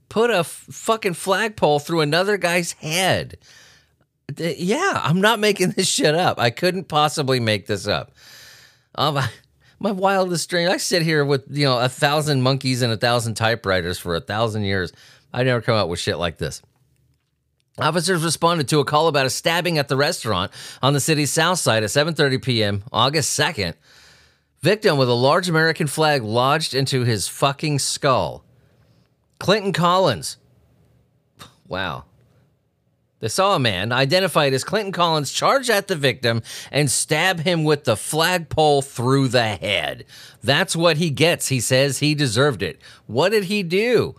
put 0.09 0.29
a 0.29 0.39
f- 0.39 0.65
fucking 0.69 1.13
flagpole 1.13 1.79
through 1.79 2.01
another 2.01 2.37
guy's 2.37 2.73
head. 2.73 3.37
Yeah, 4.37 5.01
I'm 5.03 5.21
not 5.21 5.39
making 5.39 5.71
this 5.71 5.87
shit 5.87 6.15
up. 6.15 6.39
I 6.39 6.49
couldn't 6.49 6.87
possibly 6.87 7.39
make 7.39 7.67
this 7.67 7.87
up. 7.87 8.11
Um, 8.95 9.19
my 9.79 9.91
wildest 9.91 10.49
dream. 10.49 10.69
I 10.69 10.77
sit 10.77 11.01
here 11.01 11.23
with 11.23 11.45
you 11.49 11.65
know 11.65 11.79
a 11.79 11.89
thousand 11.89 12.41
monkeys 12.41 12.81
and 12.81 12.91
a 12.91 12.97
thousand 12.97 13.35
typewriters 13.35 13.99
for 13.99 14.15
a 14.15 14.21
thousand 14.21 14.63
years. 14.63 14.91
I 15.33 15.43
never 15.43 15.61
come 15.61 15.75
up 15.75 15.89
with 15.89 15.99
shit 15.99 16.17
like 16.17 16.37
this. 16.37 16.61
Officers 17.77 18.23
responded 18.23 18.69
to 18.69 18.79
a 18.79 18.85
call 18.85 19.07
about 19.09 19.25
a 19.25 19.29
stabbing 19.29 19.77
at 19.77 19.89
the 19.89 19.97
restaurant 19.97 20.51
on 20.81 20.93
the 20.93 21.01
city's 21.01 21.31
south 21.31 21.59
side 21.59 21.83
at 21.83 21.89
7:30 21.89 22.41
p.m. 22.41 22.83
August 22.91 23.37
2nd. 23.37 23.73
Victim 24.61 24.97
with 24.97 25.09
a 25.09 25.13
large 25.13 25.49
American 25.49 25.85
flag 25.85 26.23
lodged 26.23 26.73
into 26.73 27.03
his 27.03 27.27
fucking 27.27 27.79
skull. 27.79 28.44
Clinton 29.39 29.73
Collins. 29.73 30.37
Wow. 31.67 32.05
They 33.19 33.29
saw 33.29 33.55
a 33.55 33.59
man 33.59 33.91
identified 33.91 34.53
as 34.53 34.63
Clinton 34.63 34.91
Collins 34.91 35.31
charge 35.31 35.69
at 35.69 35.87
the 35.87 35.95
victim 35.95 36.41
and 36.71 36.91
stab 36.91 37.39
him 37.39 37.63
with 37.63 37.85
the 37.85 37.95
flagpole 37.95 38.81
through 38.81 39.29
the 39.29 39.43
head. 39.43 40.05
That's 40.43 40.75
what 40.75 40.97
he 40.97 41.09
gets. 41.09 41.47
He 41.47 41.59
says 41.59 41.99
he 41.99 42.13
deserved 42.13 42.61
it. 42.61 42.79
What 43.07 43.29
did 43.29 43.45
he 43.45 43.63
do? 43.63 44.15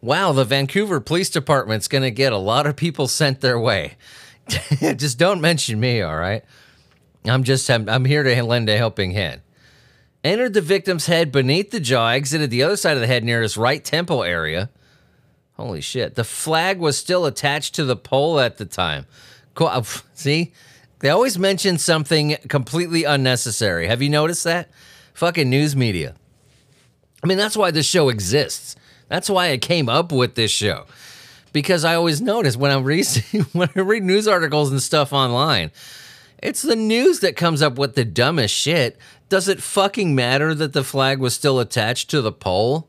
wow, 0.00 0.32
the 0.32 0.44
Vancouver 0.44 1.00
Police 1.00 1.30
Department's 1.30 1.88
going 1.88 2.02
to 2.02 2.10
get 2.10 2.32
a 2.32 2.38
lot 2.38 2.66
of 2.66 2.76
people 2.76 3.08
sent 3.08 3.40
their 3.40 3.58
way. 3.58 3.96
just 4.96 5.18
don't 5.18 5.40
mention 5.40 5.78
me, 5.80 6.02
all 6.02 6.16
right? 6.16 6.44
I'm 7.24 7.44
just, 7.44 7.68
I'm, 7.70 7.88
I'm 7.88 8.04
here 8.04 8.22
to 8.22 8.42
lend 8.42 8.68
a 8.68 8.76
helping 8.76 9.12
hand. 9.12 9.40
Entered 10.28 10.52
the 10.52 10.60
victim's 10.60 11.06
head 11.06 11.32
beneath 11.32 11.70
the 11.70 11.80
jaw, 11.80 12.10
exited 12.10 12.50
the 12.50 12.62
other 12.62 12.76
side 12.76 12.98
of 12.98 13.00
the 13.00 13.06
head 13.06 13.24
near 13.24 13.40
his 13.40 13.56
right 13.56 13.82
temple 13.82 14.22
area. 14.22 14.68
Holy 15.54 15.80
shit. 15.80 16.16
The 16.16 16.22
flag 16.22 16.78
was 16.78 16.98
still 16.98 17.24
attached 17.24 17.74
to 17.76 17.84
the 17.86 17.96
pole 17.96 18.38
at 18.38 18.58
the 18.58 18.66
time. 18.66 19.06
Cool. 19.54 19.68
Uh, 19.68 19.82
see? 20.12 20.52
They 20.98 21.08
always 21.08 21.38
mention 21.38 21.78
something 21.78 22.36
completely 22.46 23.04
unnecessary. 23.04 23.86
Have 23.86 24.02
you 24.02 24.10
noticed 24.10 24.44
that? 24.44 24.68
Fucking 25.14 25.48
news 25.48 25.74
media. 25.74 26.14
I 27.24 27.26
mean, 27.26 27.38
that's 27.38 27.56
why 27.56 27.70
this 27.70 27.86
show 27.86 28.10
exists. 28.10 28.76
That's 29.08 29.30
why 29.30 29.50
I 29.50 29.56
came 29.56 29.88
up 29.88 30.12
with 30.12 30.34
this 30.34 30.50
show. 30.50 30.84
Because 31.54 31.86
I 31.86 31.94
always 31.94 32.20
notice 32.20 32.54
when 32.54 32.70
I 32.70 32.78
read 32.78 33.06
when 33.54 33.70
I 33.74 33.80
read 33.80 34.02
news 34.02 34.28
articles 34.28 34.70
and 34.70 34.82
stuff 34.82 35.14
online, 35.14 35.70
it's 36.42 36.60
the 36.60 36.76
news 36.76 37.20
that 37.20 37.34
comes 37.34 37.62
up 37.62 37.78
with 37.78 37.94
the 37.94 38.04
dumbest 38.04 38.54
shit. 38.54 38.98
Does 39.28 39.48
it 39.48 39.62
fucking 39.62 40.14
matter 40.14 40.54
that 40.54 40.72
the 40.72 40.84
flag 40.84 41.18
was 41.18 41.34
still 41.34 41.60
attached 41.60 42.08
to 42.10 42.22
the 42.22 42.32
pole? 42.32 42.88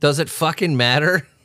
Does 0.00 0.18
it 0.18 0.28
fucking 0.28 0.76
matter? 0.76 1.26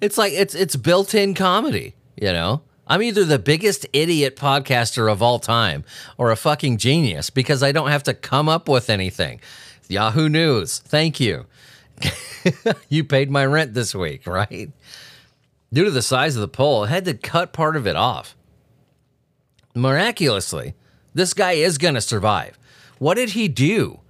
It's 0.00 0.16
like 0.16 0.32
it's 0.32 0.54
it's 0.54 0.76
built-in 0.76 1.34
comedy, 1.34 1.96
you 2.14 2.32
know? 2.32 2.62
I'm 2.86 3.02
either 3.02 3.24
the 3.24 3.40
biggest 3.40 3.86
idiot 3.92 4.36
podcaster 4.36 5.10
of 5.10 5.20
all 5.20 5.40
time 5.40 5.84
or 6.16 6.30
a 6.30 6.36
fucking 6.36 6.78
genius 6.78 7.28
because 7.28 7.60
I 7.60 7.72
don't 7.72 7.90
have 7.90 8.04
to 8.04 8.14
come 8.14 8.48
up 8.48 8.68
with 8.68 8.88
anything. 8.88 9.40
Yahoo 9.88 10.28
News, 10.28 10.78
thank 10.78 11.18
you. 11.18 11.46
you 12.88 13.02
paid 13.02 13.32
my 13.32 13.44
rent 13.44 13.74
this 13.74 13.92
week, 13.92 14.28
right? 14.28 14.70
Due 15.72 15.84
to 15.84 15.90
the 15.90 16.02
size 16.02 16.36
of 16.36 16.40
the 16.40 16.46
pole, 16.46 16.84
I 16.84 16.88
had 16.88 17.04
to 17.06 17.14
cut 17.14 17.52
part 17.52 17.76
of 17.76 17.88
it 17.88 17.96
off. 17.96 18.36
Miraculously, 19.74 20.74
this 21.14 21.34
guy 21.34 21.52
is 21.52 21.78
going 21.78 21.94
to 21.94 22.00
survive. 22.00 22.59
What 23.00 23.14
did 23.14 23.30
he 23.30 23.48
do 23.48 24.00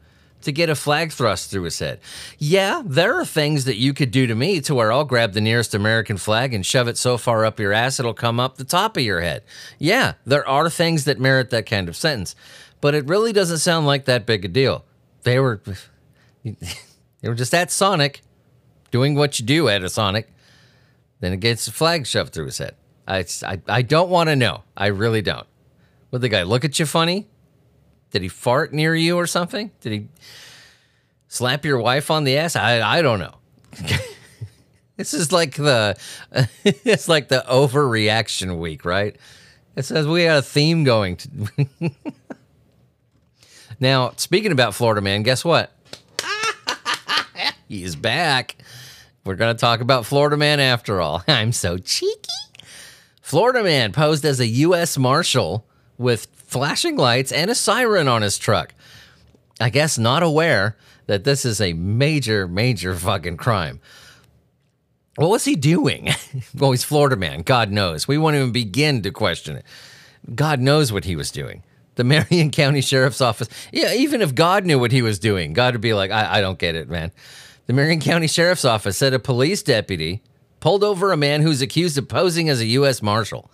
to 0.43 0.51
get 0.51 0.69
a 0.69 0.75
flag 0.75 1.13
thrust 1.13 1.49
through 1.49 1.63
his 1.63 1.79
head? 1.79 2.01
Yeah, 2.39 2.83
there 2.85 3.15
are 3.21 3.25
things 3.25 3.67
that 3.67 3.77
you 3.77 3.95
could 3.95 4.11
do 4.11 4.27
to 4.27 4.35
me 4.35 4.61
to 4.63 4.75
where 4.75 4.91
I'll 4.91 5.05
grab 5.05 5.33
the 5.33 5.41
nearest 5.41 5.77
American 5.77 6.17
flag 6.17 6.53
and 6.53 6.67
shove 6.67 6.89
it 6.89 6.99
so 6.99 7.17
far 7.17 7.45
up 7.45 7.61
your 7.61 7.73
ass 7.73 8.01
it'll 8.01 8.15
come 8.15 8.41
up 8.41 8.57
the 8.57 8.65
top 8.65 8.97
of 8.97 9.05
your 9.05 9.21
head. 9.21 9.45
Yeah, 9.79 10.15
there 10.27 10.47
are 10.47 10.69
things 10.69 11.05
that 11.05 11.21
merit 11.21 11.51
that 11.51 11.67
kind 11.67 11.89
of 11.89 11.95
sentence, 11.95 12.35
but 12.81 12.97
it 12.97 13.07
really 13.07 13.33
doesn't 13.33 13.59
sound 13.59 13.87
like 13.87 14.07
that 14.07 14.27
big 14.27 14.45
a 14.45 14.49
deal. 14.49 14.85
They 15.23 15.39
were 15.39 15.61
they 16.45 17.29
were 17.29 17.37
just 17.37 17.55
at 17.55 17.71
Sonic 17.71 18.23
doing 18.91 19.15
what 19.15 19.39
you 19.39 19.47
do 19.47 19.69
at 19.69 19.85
a 19.85 19.89
Sonic. 19.89 20.33
Then 21.21 21.33
it 21.33 21.39
gets 21.39 21.69
a 21.69 21.73
flag 21.73 22.09
shoved 22.09 22.33
through 22.33 22.47
his 22.47 22.59
head. 22.59 22.75
I, 23.07 23.25
I, 23.47 23.61
I 23.69 23.83
don't 23.83 24.11
want 24.11 24.31
to 24.31 24.37
know. 24.37 24.65
I 24.77 24.89
really 24.89 25.23
don't. 25.23 25.47
Would 26.11 26.23
the 26.23 26.29
guy 26.29 26.43
look 26.43 26.65
at 26.65 26.81
you 26.81 26.87
funny? 26.87 27.29
Did 28.11 28.23
he 28.23 28.29
fart 28.29 28.73
near 28.73 28.95
you 28.95 29.17
or 29.17 29.27
something? 29.27 29.71
Did 29.81 29.93
he 29.93 30.09
slap 31.29 31.65
your 31.65 31.79
wife 31.79 32.11
on 32.11 32.25
the 32.25 32.37
ass? 32.37 32.57
I, 32.57 32.81
I 32.81 33.03
don't 33.03 33.19
know. 33.19 33.35
this 34.97 35.15
is 35.15 35.33
like 35.33 35.55
the 35.55 35.97
it's 36.65 37.09
like 37.09 37.29
the 37.29 37.45
overreaction 37.49 38.59
week, 38.59 38.85
right? 38.85 39.17
It 39.77 39.85
says 39.85 40.07
we 40.07 40.23
had 40.23 40.39
a 40.39 40.43
theme 40.43 40.85
going. 40.85 41.19
Now, 43.81 44.13
speaking 44.17 44.53
about 44.53 44.75
Florida 44.75 45.01
man, 45.01 45.23
guess 45.23 45.43
what? 45.43 45.73
He's 47.67 47.97
back. 47.97 48.57
We're 49.25 49.37
going 49.37 49.57
to 49.57 49.59
talk 49.59 49.81
about 49.81 50.05
Florida 50.05 50.37
man 50.37 50.61
after 50.61 51.01
all. 51.01 51.25
I'm 51.27 51.53
so 51.53 51.79
cheeky. 51.79 52.29
Florida 53.23 53.63
man 53.63 53.93
posed 53.93 54.25
as 54.27 54.39
a 54.39 54.47
U.S. 54.47 54.99
Marshal 54.99 55.65
with 55.97 56.27
flashing 56.51 56.97
lights 56.97 57.31
and 57.31 57.51
a 57.51 57.55
siren 57.55 58.09
on 58.09 58.23
his 58.23 58.37
truck. 58.37 58.75
I 59.61 59.71
guess 59.71 59.97
not 59.99 60.23
aware 60.23 60.77
that 61.07 61.25
this 61.25 61.45
is 61.45 61.61
a 61.61 61.75
major, 61.75 62.49
major 62.49 62.95
fucking 62.95 63.37
crime. 63.37 63.81
What 65.17 65.31
was 65.31 65.45
he 65.45 65.55
doing? 65.55 66.09
well, 66.57 66.73
he's 66.73 66.83
Florida 66.83 67.17
man. 67.17 67.43
God 67.43 67.71
knows. 67.71 68.09
We 68.09 68.19
won't 68.19 68.37
even 68.37 68.53
begin 68.53 69.03
to 69.03 69.11
question 69.13 69.57
it. 69.57 69.65
God 70.35 70.61
knows 70.61 70.93
what 70.93 71.05
he 71.05 71.15
was 71.15 71.31
doing. 71.31 71.63
The 71.95 72.05
Marion 72.31 72.51
County 72.51 72.81
Sheriff's 72.81 73.21
Office. 73.21 73.49
Yeah, 73.73 73.95
even 73.95 74.21
if 74.21 74.35
God 74.35 74.65
knew 74.65 74.79
what 74.79 74.93
he 74.93 75.03
was 75.03 75.19
doing, 75.19 75.53
God 75.53 75.75
would 75.75 75.81
be 75.81 75.95
like, 75.95 76.11
I, 76.11 76.39
I 76.39 76.41
don't 76.41 76.59
get 76.59 76.75
it, 76.75 76.89
man. 76.89 77.13
The 77.67 77.75
Marion 77.75 78.01
County 78.01 78.27
Sheriff's 78.27 78.65
Office 78.65 78.97
said 78.97 79.15
a 79.15 79.21
police 79.21 79.63
deputy 79.63 80.23
pulled 80.59 80.83
over 80.83 81.13
a 81.13 81.17
man 81.17 81.43
who's 81.43 81.63
accused 81.63 81.97
of 81.97 82.09
posing 82.09 82.49
as 82.49 82.61
a 82.61 82.67
U.S. 82.67 83.03
Marshal. 83.03 83.51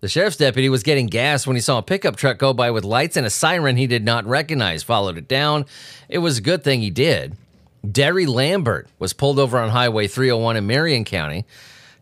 The 0.00 0.08
sheriff's 0.08 0.36
deputy 0.36 0.68
was 0.68 0.82
getting 0.82 1.06
gas 1.06 1.46
when 1.46 1.56
he 1.56 1.62
saw 1.62 1.78
a 1.78 1.82
pickup 1.82 2.16
truck 2.16 2.38
go 2.38 2.52
by 2.52 2.70
with 2.70 2.84
lights 2.84 3.16
and 3.16 3.26
a 3.26 3.30
siren 3.30 3.76
he 3.76 3.86
did 3.86 4.04
not 4.04 4.26
recognize, 4.26 4.82
followed 4.82 5.16
it 5.16 5.26
down. 5.26 5.64
It 6.08 6.18
was 6.18 6.38
a 6.38 6.42
good 6.42 6.62
thing 6.62 6.80
he 6.80 6.90
did. 6.90 7.36
Derry 7.90 8.26
Lambert 8.26 8.88
was 8.98 9.12
pulled 9.12 9.38
over 9.38 9.58
on 9.58 9.70
Highway 9.70 10.06
301 10.06 10.56
in 10.56 10.66
Marion 10.66 11.04
County. 11.04 11.46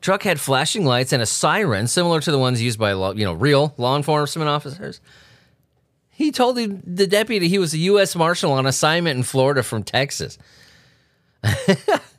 Truck 0.01 0.23
had 0.23 0.41
flashing 0.41 0.85
lights 0.85 1.13
and 1.13 1.23
a 1.23 1.27
siren 1.27 1.87
similar 1.87 2.21
to 2.21 2.31
the 2.31 2.39
ones 2.39 2.61
used 2.61 2.79
by 2.79 2.93
you 3.13 3.25
know 3.25 3.33
real 3.33 3.75
law 3.79 3.97
enforcement 3.97 4.49
officers. 4.49 5.01
He 6.11 6.31
told 6.31 6.57
the, 6.57 6.67
the 6.85 7.07
deputy 7.07 7.49
he 7.49 7.59
was 7.59 7.75
a 7.75 7.79
U.S. 7.79 8.15
Marshal 8.15 8.53
on 8.53 8.67
assignment 8.67 9.17
in 9.17 9.23
Florida 9.23 9.63
from 9.63 9.83
Texas. 9.83 10.39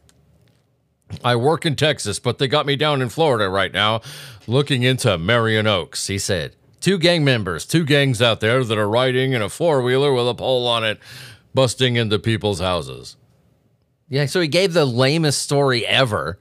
I 1.23 1.35
work 1.35 1.65
in 1.65 1.75
Texas, 1.75 2.19
but 2.19 2.37
they 2.37 2.47
got 2.47 2.65
me 2.65 2.75
down 2.75 3.01
in 3.01 3.09
Florida 3.09 3.49
right 3.49 3.73
now, 3.73 4.01
looking 4.47 4.83
into 4.83 5.17
Marion 5.17 5.67
Oaks, 5.67 6.07
he 6.07 6.17
said. 6.17 6.55
Two 6.81 6.97
gang 6.97 7.23
members, 7.23 7.65
two 7.65 7.83
gangs 7.83 8.21
out 8.21 8.41
there 8.41 8.63
that 8.63 8.77
are 8.77 8.89
riding 8.89 9.33
in 9.33 9.41
a 9.41 9.49
four 9.49 9.81
wheeler 9.81 10.13
with 10.13 10.27
a 10.27 10.35
pole 10.35 10.67
on 10.67 10.83
it, 10.83 10.99
busting 11.53 11.95
into 11.95 12.19
people's 12.19 12.59
houses. 12.59 13.17
Yeah, 14.07 14.27
so 14.27 14.39
he 14.39 14.47
gave 14.47 14.73
the 14.73 14.85
lamest 14.85 15.41
story 15.41 15.85
ever. 15.85 16.37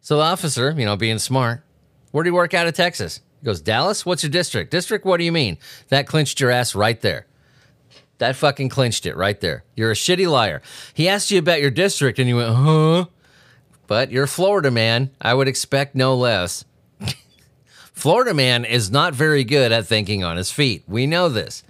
So 0.00 0.16
the 0.16 0.22
officer, 0.22 0.74
you 0.76 0.86
know, 0.86 0.96
being 0.96 1.18
smart, 1.18 1.62
where 2.12 2.24
do 2.24 2.30
you 2.30 2.34
work 2.34 2.54
out 2.54 2.66
of 2.66 2.74
Texas? 2.74 3.20
He 3.40 3.44
goes, 3.44 3.60
Dallas? 3.60 4.06
What's 4.06 4.22
your 4.22 4.30
district? 4.30 4.70
District, 4.70 5.04
what 5.04 5.18
do 5.18 5.24
you 5.24 5.32
mean? 5.32 5.58
That 5.88 6.06
clinched 6.06 6.40
your 6.40 6.50
ass 6.50 6.74
right 6.74 7.00
there. 7.00 7.26
That 8.18 8.36
fucking 8.36 8.70
clinched 8.70 9.06
it 9.06 9.16
right 9.16 9.40
there. 9.40 9.64
You're 9.76 9.92
a 9.92 9.94
shitty 9.94 10.28
liar. 10.30 10.62
He 10.94 11.08
asked 11.08 11.30
you 11.30 11.38
about 11.38 11.60
your 11.60 11.70
district 11.70 12.18
and 12.18 12.28
you 12.28 12.36
went, 12.36 12.54
huh? 12.54 13.06
But 13.88 14.12
you're 14.12 14.28
Florida 14.28 14.70
man. 14.70 15.10
I 15.20 15.34
would 15.34 15.48
expect 15.48 15.96
no 15.96 16.14
less. 16.14 16.64
Florida 17.92 18.34
man 18.34 18.64
is 18.64 18.92
not 18.92 19.14
very 19.14 19.42
good 19.42 19.72
at 19.72 19.86
thinking 19.86 20.22
on 20.22 20.36
his 20.36 20.52
feet. 20.52 20.84
We 20.86 21.06
know 21.06 21.28
this. 21.28 21.64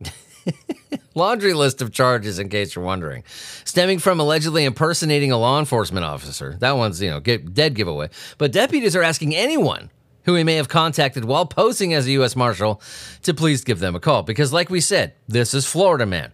Laundry 1.14 1.54
list 1.54 1.82
of 1.82 1.92
charges, 1.92 2.38
in 2.38 2.50
case 2.50 2.76
you're 2.76 2.84
wondering, 2.84 3.24
stemming 3.64 3.98
from 3.98 4.20
allegedly 4.20 4.64
impersonating 4.64 5.32
a 5.32 5.38
law 5.38 5.58
enforcement 5.58 6.04
officer. 6.04 6.56
That 6.60 6.76
one's, 6.76 7.02
you 7.02 7.10
know, 7.10 7.20
get, 7.20 7.54
dead 7.54 7.74
giveaway. 7.74 8.10
But 8.36 8.52
deputies 8.52 8.94
are 8.94 9.02
asking 9.02 9.34
anyone 9.34 9.90
who 10.24 10.34
he 10.34 10.44
may 10.44 10.56
have 10.56 10.68
contacted 10.68 11.24
while 11.24 11.46
posing 11.46 11.94
as 11.94 12.06
a 12.06 12.12
U.S. 12.12 12.36
Marshal 12.36 12.82
to 13.22 13.32
please 13.32 13.64
give 13.64 13.78
them 13.78 13.96
a 13.96 14.00
call. 14.00 14.22
Because, 14.22 14.52
like 14.52 14.68
we 14.68 14.82
said, 14.82 15.14
this 15.26 15.54
is 15.54 15.64
Florida 15.64 16.04
man. 16.04 16.32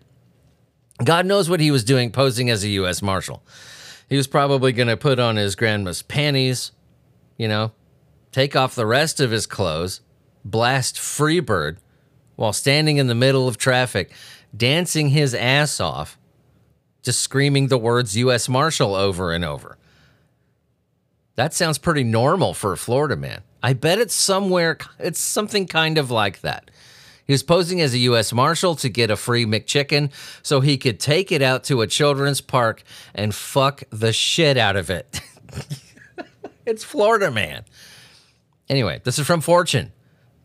God 1.04 1.26
knows 1.26 1.48
what 1.48 1.60
he 1.60 1.70
was 1.70 1.84
doing 1.84 2.10
posing 2.10 2.50
as 2.50 2.64
a 2.64 2.68
U.S. 2.70 3.02
Marshal. 3.02 3.40
He 4.14 4.16
was 4.16 4.28
probably 4.28 4.70
going 4.70 4.86
to 4.86 4.96
put 4.96 5.18
on 5.18 5.34
his 5.34 5.56
grandma's 5.56 6.02
panties, 6.02 6.70
you 7.36 7.48
know, 7.48 7.72
take 8.30 8.54
off 8.54 8.76
the 8.76 8.86
rest 8.86 9.18
of 9.18 9.32
his 9.32 9.44
clothes, 9.44 10.02
blast 10.44 10.94
Freebird 10.94 11.78
while 12.36 12.52
standing 12.52 12.98
in 12.98 13.08
the 13.08 13.16
middle 13.16 13.48
of 13.48 13.58
traffic, 13.58 14.12
dancing 14.56 15.08
his 15.08 15.34
ass 15.34 15.80
off, 15.80 16.16
just 17.02 17.22
screaming 17.22 17.66
the 17.66 17.76
words 17.76 18.16
U.S. 18.16 18.48
Marshal 18.48 18.94
over 18.94 19.32
and 19.32 19.44
over. 19.44 19.78
That 21.34 21.52
sounds 21.52 21.78
pretty 21.78 22.04
normal 22.04 22.54
for 22.54 22.72
a 22.72 22.78
Florida 22.78 23.16
man. 23.16 23.42
I 23.64 23.72
bet 23.72 23.98
it's 23.98 24.14
somewhere, 24.14 24.78
it's 25.00 25.18
something 25.18 25.66
kind 25.66 25.98
of 25.98 26.12
like 26.12 26.40
that. 26.42 26.70
He 27.26 27.32
was 27.32 27.42
posing 27.42 27.80
as 27.80 27.94
a 27.94 27.98
U.S. 27.98 28.32
Marshal 28.32 28.74
to 28.76 28.88
get 28.88 29.10
a 29.10 29.16
free 29.16 29.46
McChicken 29.46 30.10
so 30.42 30.60
he 30.60 30.76
could 30.76 31.00
take 31.00 31.32
it 31.32 31.40
out 31.40 31.64
to 31.64 31.80
a 31.80 31.86
children's 31.86 32.40
park 32.40 32.82
and 33.14 33.34
fuck 33.34 33.82
the 33.90 34.12
shit 34.12 34.56
out 34.56 34.76
of 34.76 34.90
it. 34.90 35.20
it's 36.66 36.84
Florida 36.84 37.30
Man. 37.30 37.64
Anyway, 38.68 39.00
this 39.04 39.18
is 39.18 39.26
from 39.26 39.40
Fortune. 39.40 39.92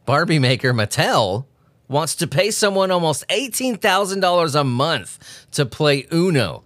Barbie 0.05 0.39
maker 0.39 0.73
Mattel 0.73 1.45
wants 1.87 2.15
to 2.15 2.27
pay 2.27 2.51
someone 2.51 2.91
almost 2.91 3.27
$18,000 3.27 4.59
a 4.59 4.63
month 4.63 5.47
to 5.51 5.65
play 5.65 6.05
Uno. 6.13 6.63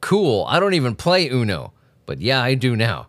Cool. 0.00 0.44
I 0.48 0.60
don't 0.60 0.74
even 0.74 0.94
play 0.94 1.28
Uno, 1.28 1.72
but 2.06 2.20
yeah, 2.20 2.42
I 2.42 2.54
do 2.54 2.76
now. 2.76 3.08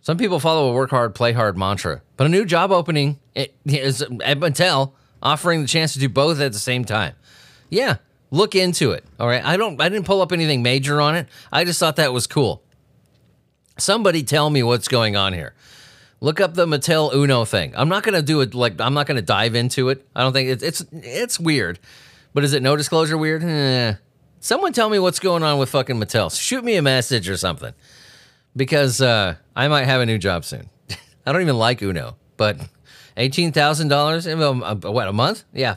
Some 0.00 0.18
people 0.18 0.40
follow 0.40 0.70
a 0.70 0.72
work 0.72 0.90
hard, 0.90 1.14
play 1.14 1.32
hard 1.32 1.56
mantra, 1.58 2.02
but 2.16 2.26
a 2.26 2.30
new 2.30 2.44
job 2.44 2.70
opening 2.70 3.18
is 3.64 4.02
at 4.02 4.38
Mattel 4.38 4.92
offering 5.22 5.62
the 5.62 5.68
chance 5.68 5.92
to 5.94 5.98
do 5.98 6.08
both 6.08 6.40
at 6.40 6.52
the 6.52 6.58
same 6.58 6.84
time. 6.84 7.14
Yeah, 7.70 7.96
look 8.30 8.54
into 8.54 8.92
it. 8.92 9.04
All 9.18 9.26
right. 9.26 9.44
I 9.44 9.56
don't 9.56 9.80
I 9.80 9.88
didn't 9.88 10.06
pull 10.06 10.22
up 10.22 10.32
anything 10.32 10.62
major 10.62 11.00
on 11.00 11.16
it. 11.16 11.28
I 11.52 11.64
just 11.64 11.78
thought 11.80 11.96
that 11.96 12.12
was 12.12 12.26
cool. 12.26 12.62
Somebody 13.78 14.22
tell 14.22 14.50
me 14.50 14.62
what's 14.62 14.88
going 14.88 15.16
on 15.16 15.32
here. 15.32 15.54
Look 16.20 16.40
up 16.40 16.54
the 16.54 16.66
Mattel 16.66 17.14
Uno 17.14 17.44
thing. 17.44 17.74
I'm 17.76 17.88
not 17.88 18.02
gonna 18.02 18.22
do 18.22 18.40
it 18.40 18.54
like 18.54 18.80
I'm 18.80 18.94
not 18.94 19.06
gonna 19.06 19.22
dive 19.22 19.54
into 19.54 19.88
it. 19.88 20.06
I 20.14 20.22
don't 20.22 20.32
think 20.32 20.48
it's 20.50 20.62
it's 20.62 20.84
it's 20.92 21.40
weird. 21.40 21.78
But 22.34 22.44
is 22.44 22.52
it 22.52 22.62
no 22.62 22.76
disclosure 22.76 23.16
weird? 23.16 23.42
Eh. 23.42 23.94
Someone 24.40 24.72
tell 24.72 24.88
me 24.88 24.98
what's 24.98 25.18
going 25.18 25.42
on 25.42 25.58
with 25.58 25.70
fucking 25.70 25.96
Mattel. 25.96 26.36
Shoot 26.38 26.64
me 26.64 26.76
a 26.76 26.82
message 26.82 27.28
or 27.28 27.36
something. 27.36 27.74
Because 28.54 29.00
uh, 29.00 29.36
I 29.54 29.68
might 29.68 29.84
have 29.84 30.00
a 30.00 30.06
new 30.06 30.18
job 30.18 30.44
soon. 30.44 30.68
I 31.26 31.32
don't 31.32 31.42
even 31.42 31.58
like 31.58 31.82
Uno, 31.82 32.16
but 32.36 32.58
$18,000 33.18 34.26
in 34.26 34.92
what 34.92 35.08
a 35.08 35.12
month? 35.12 35.44
Yeah. 35.52 35.76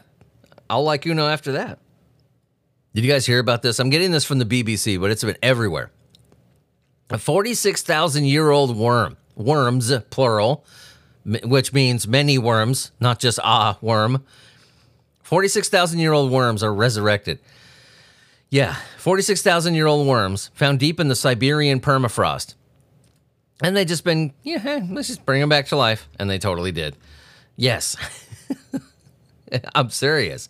I'll 0.70 0.84
like 0.84 1.06
know 1.14 1.28
after 1.28 1.54
that. 1.54 1.80
Did 2.94 3.04
you 3.04 3.12
guys 3.12 3.26
hear 3.26 3.40
about 3.40 3.62
this? 3.62 3.80
I'm 3.80 3.90
getting 3.90 4.12
this 4.12 4.26
from 4.26 4.40
the 4.40 4.46
BBC, 4.46 5.00
but 5.00 5.12
it's 5.12 5.24
been 5.24 5.38
everywhere. 5.42 5.92
A 7.10 7.18
46,000 7.18 8.26
year 8.26 8.50
old 8.52 8.78
worm, 8.78 9.18
worms, 9.36 9.92
plural, 10.10 10.66
which 11.26 11.74
means 11.74 12.08
many 12.08 12.38
worms, 12.38 12.92
not 13.00 13.20
just 13.20 13.40
a 13.44 13.78
worm. 13.82 14.24
46,000 15.24 16.00
year 16.00 16.14
old 16.14 16.32
worms 16.32 16.64
are 16.64 16.74
resurrected. 16.74 17.40
Yeah, 18.50 18.76
46,000 18.98 19.76
year 19.76 19.88
old 19.88 20.08
worms 20.08 20.52
found 20.54 20.80
deep 20.80 21.00
in 21.00 21.08
the 21.08 21.16
Siberian 21.16 21.80
permafrost. 21.80 22.56
And 23.64 23.76
they 23.76 23.86
just 23.86 24.04
been, 24.04 24.34
yeah, 24.44 24.86
let's 24.90 25.08
just 25.08 25.26
bring 25.26 25.40
them 25.40 25.50
back 25.50 25.68
to 25.68 25.76
life. 25.76 26.10
And 26.20 26.30
they 26.30 26.40
totally 26.40 26.72
did. 26.72 26.98
Yes. 27.62 27.95
I'm 29.76 29.91
serious. 29.91 30.50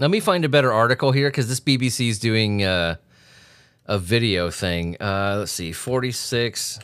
Let 0.00 0.10
me 0.10 0.18
find 0.18 0.44
a 0.44 0.48
better 0.48 0.72
article 0.72 1.12
here 1.12 1.28
because 1.28 1.48
this 1.48 1.60
BBC 1.60 2.08
is 2.08 2.18
doing 2.18 2.64
uh, 2.64 2.96
a 3.86 3.96
video 3.96 4.50
thing. 4.50 4.96
Uh, 5.00 5.36
let's 5.38 5.52
see, 5.52 5.70
46. 5.70 6.80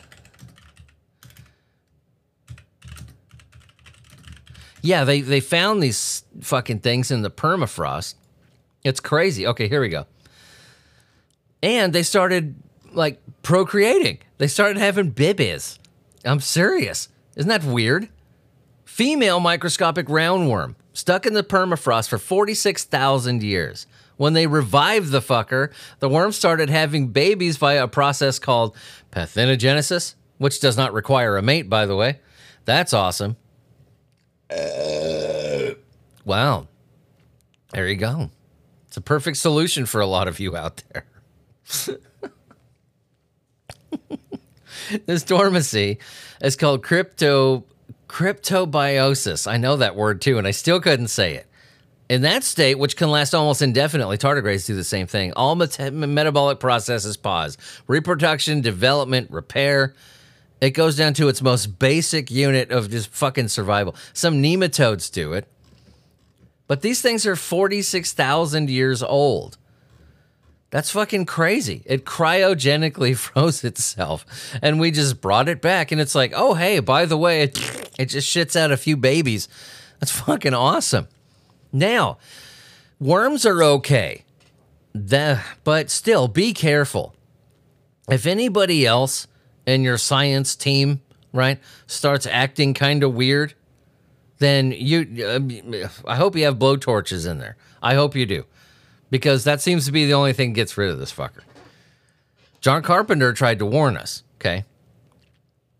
Yeah, 4.81 5.03
they, 5.03 5.19
they 5.19 5.41
found 5.41 5.83
these 5.83 6.23
fucking 6.39 6.79
things 6.79 7.11
in 7.11 7.21
the 7.21 7.29
permafrost. 7.29 8.15
It's 8.85 9.01
crazy. 9.01 9.45
Okay, 9.45 9.67
here 9.67 9.81
we 9.81 9.89
go. 9.89 10.05
And 11.61 11.91
they 11.91 12.03
started 12.03 12.55
like 12.93 13.21
procreating. 13.43 14.19
They 14.37 14.47
started 14.47 14.77
having 14.77 15.09
babies. 15.09 15.79
I'm 16.23 16.39
serious. 16.39 17.09
Isn't 17.35 17.49
that 17.49 17.65
weird? 17.65 18.07
Female 18.97 19.39
microscopic 19.39 20.07
roundworm 20.07 20.73
stuck 20.91 21.27
in 21.27 21.35
the 21.35 21.43
permafrost 21.43 22.09
for 22.09 22.17
46,000 22.17 23.43
years. 23.43 23.85
When 24.15 24.33
they 24.33 24.47
revived 24.47 25.11
the 25.11 25.19
fucker, 25.19 25.71
the 25.99 26.09
worm 26.09 26.31
started 26.31 26.71
having 26.71 27.09
babies 27.09 27.57
via 27.57 27.83
a 27.83 27.87
process 27.87 28.39
called 28.39 28.75
parthenogenesis, 29.11 30.15
which 30.39 30.59
does 30.59 30.75
not 30.77 30.93
require 30.93 31.37
a 31.37 31.43
mate, 31.43 31.69
by 31.69 31.85
the 31.85 31.95
way. 31.95 32.21
That's 32.65 32.91
awesome. 32.91 33.37
Uh, 34.49 35.75
Wow. 36.25 36.67
There 37.73 37.87
you 37.87 37.97
go. 37.97 38.31
It's 38.87 38.97
a 38.97 39.01
perfect 39.01 39.37
solution 39.37 39.85
for 39.85 40.01
a 40.01 40.07
lot 40.07 40.27
of 40.27 40.39
you 40.39 40.57
out 40.57 40.81
there. 40.91 41.05
this 45.05 45.21
dormancy 45.21 45.99
is 46.41 46.55
called 46.55 46.81
crypto 46.81 47.63
cryptobiosis. 48.07 49.49
I 49.49 49.57
know 49.57 49.77
that 49.77 49.95
word 49.95 50.21
too, 50.21 50.37
and 50.37 50.47
I 50.47 50.51
still 50.51 50.79
couldn't 50.79 51.07
say 51.07 51.35
it. 51.35 51.47
In 52.09 52.21
that 52.21 52.43
state, 52.43 52.79
which 52.79 52.95
can 52.95 53.11
last 53.11 53.33
almost 53.33 53.61
indefinitely, 53.61 54.17
tardigrades 54.17 54.65
do 54.65 54.75
the 54.75 54.83
same 54.83 55.07
thing. 55.07 55.33
All 55.33 55.55
meta- 55.55 55.91
metabolic 55.91 56.59
processes 56.59 57.17
pause. 57.17 57.57
Reproduction, 57.85 58.61
development, 58.61 59.29
repair. 59.29 59.93
It 60.61 60.71
goes 60.71 60.95
down 60.95 61.13
to 61.15 61.27
its 61.27 61.41
most 61.41 61.79
basic 61.79 62.31
unit 62.31 62.71
of 62.71 62.89
just 62.89 63.09
fucking 63.09 63.49
survival. 63.49 63.95
Some 64.13 64.41
nematodes 64.41 65.11
do 65.11 65.33
it. 65.33 65.47
But 66.67 66.81
these 66.81 67.01
things 67.01 67.25
are 67.25 67.35
46,000 67.35 68.69
years 68.69 69.03
old. 69.03 69.57
That's 70.69 70.91
fucking 70.91 71.25
crazy. 71.25 71.83
It 71.85 72.05
cryogenically 72.05 73.15
froze 73.17 73.63
itself 73.63 74.25
and 74.61 74.79
we 74.79 74.91
just 74.91 75.21
brought 75.21 75.47
it 75.49 75.61
back. 75.61 75.91
And 75.91 76.01
it's 76.01 76.15
like, 76.15 76.33
oh, 76.35 76.53
hey, 76.53 76.79
by 76.79 77.05
the 77.05 77.17
way, 77.17 77.43
it, 77.43 77.86
it 77.97 78.05
just 78.05 78.33
shits 78.33 78.55
out 78.55 78.71
a 78.71 78.77
few 78.77 78.97
babies. 78.97 79.47
That's 79.99 80.11
fucking 80.11 80.53
awesome. 80.53 81.07
Now, 81.71 82.17
worms 82.99 83.45
are 83.45 83.63
okay, 83.63 84.23
the, 84.93 85.41
but 85.63 85.89
still 85.89 86.27
be 86.27 86.53
careful. 86.53 87.15
If 88.09 88.25
anybody 88.25 88.85
else 88.85 89.27
in 89.65 89.83
your 89.83 89.97
science 89.97 90.55
team, 90.55 91.01
right, 91.33 91.59
starts 91.87 92.25
acting 92.25 92.73
kind 92.73 93.03
of 93.03 93.13
weird, 93.13 93.53
then 94.39 94.71
you, 94.71 95.89
I 96.05 96.15
hope 96.15 96.35
you 96.35 96.45
have 96.45 96.57
blowtorches 96.57 97.29
in 97.29 97.39
there. 97.39 97.57
I 97.81 97.95
hope 97.95 98.15
you 98.15 98.25
do 98.25 98.45
because 99.09 99.43
that 99.43 99.61
seems 99.61 99.85
to 99.85 99.91
be 99.91 100.05
the 100.05 100.13
only 100.13 100.33
thing 100.33 100.51
that 100.51 100.55
gets 100.55 100.77
rid 100.77 100.89
of 100.89 100.99
this 100.99 101.13
fucker. 101.13 101.41
John 102.61 102.81
Carpenter 102.81 103.33
tried 103.33 103.59
to 103.59 103.65
warn 103.65 103.97
us, 103.97 104.23
okay? 104.35 104.65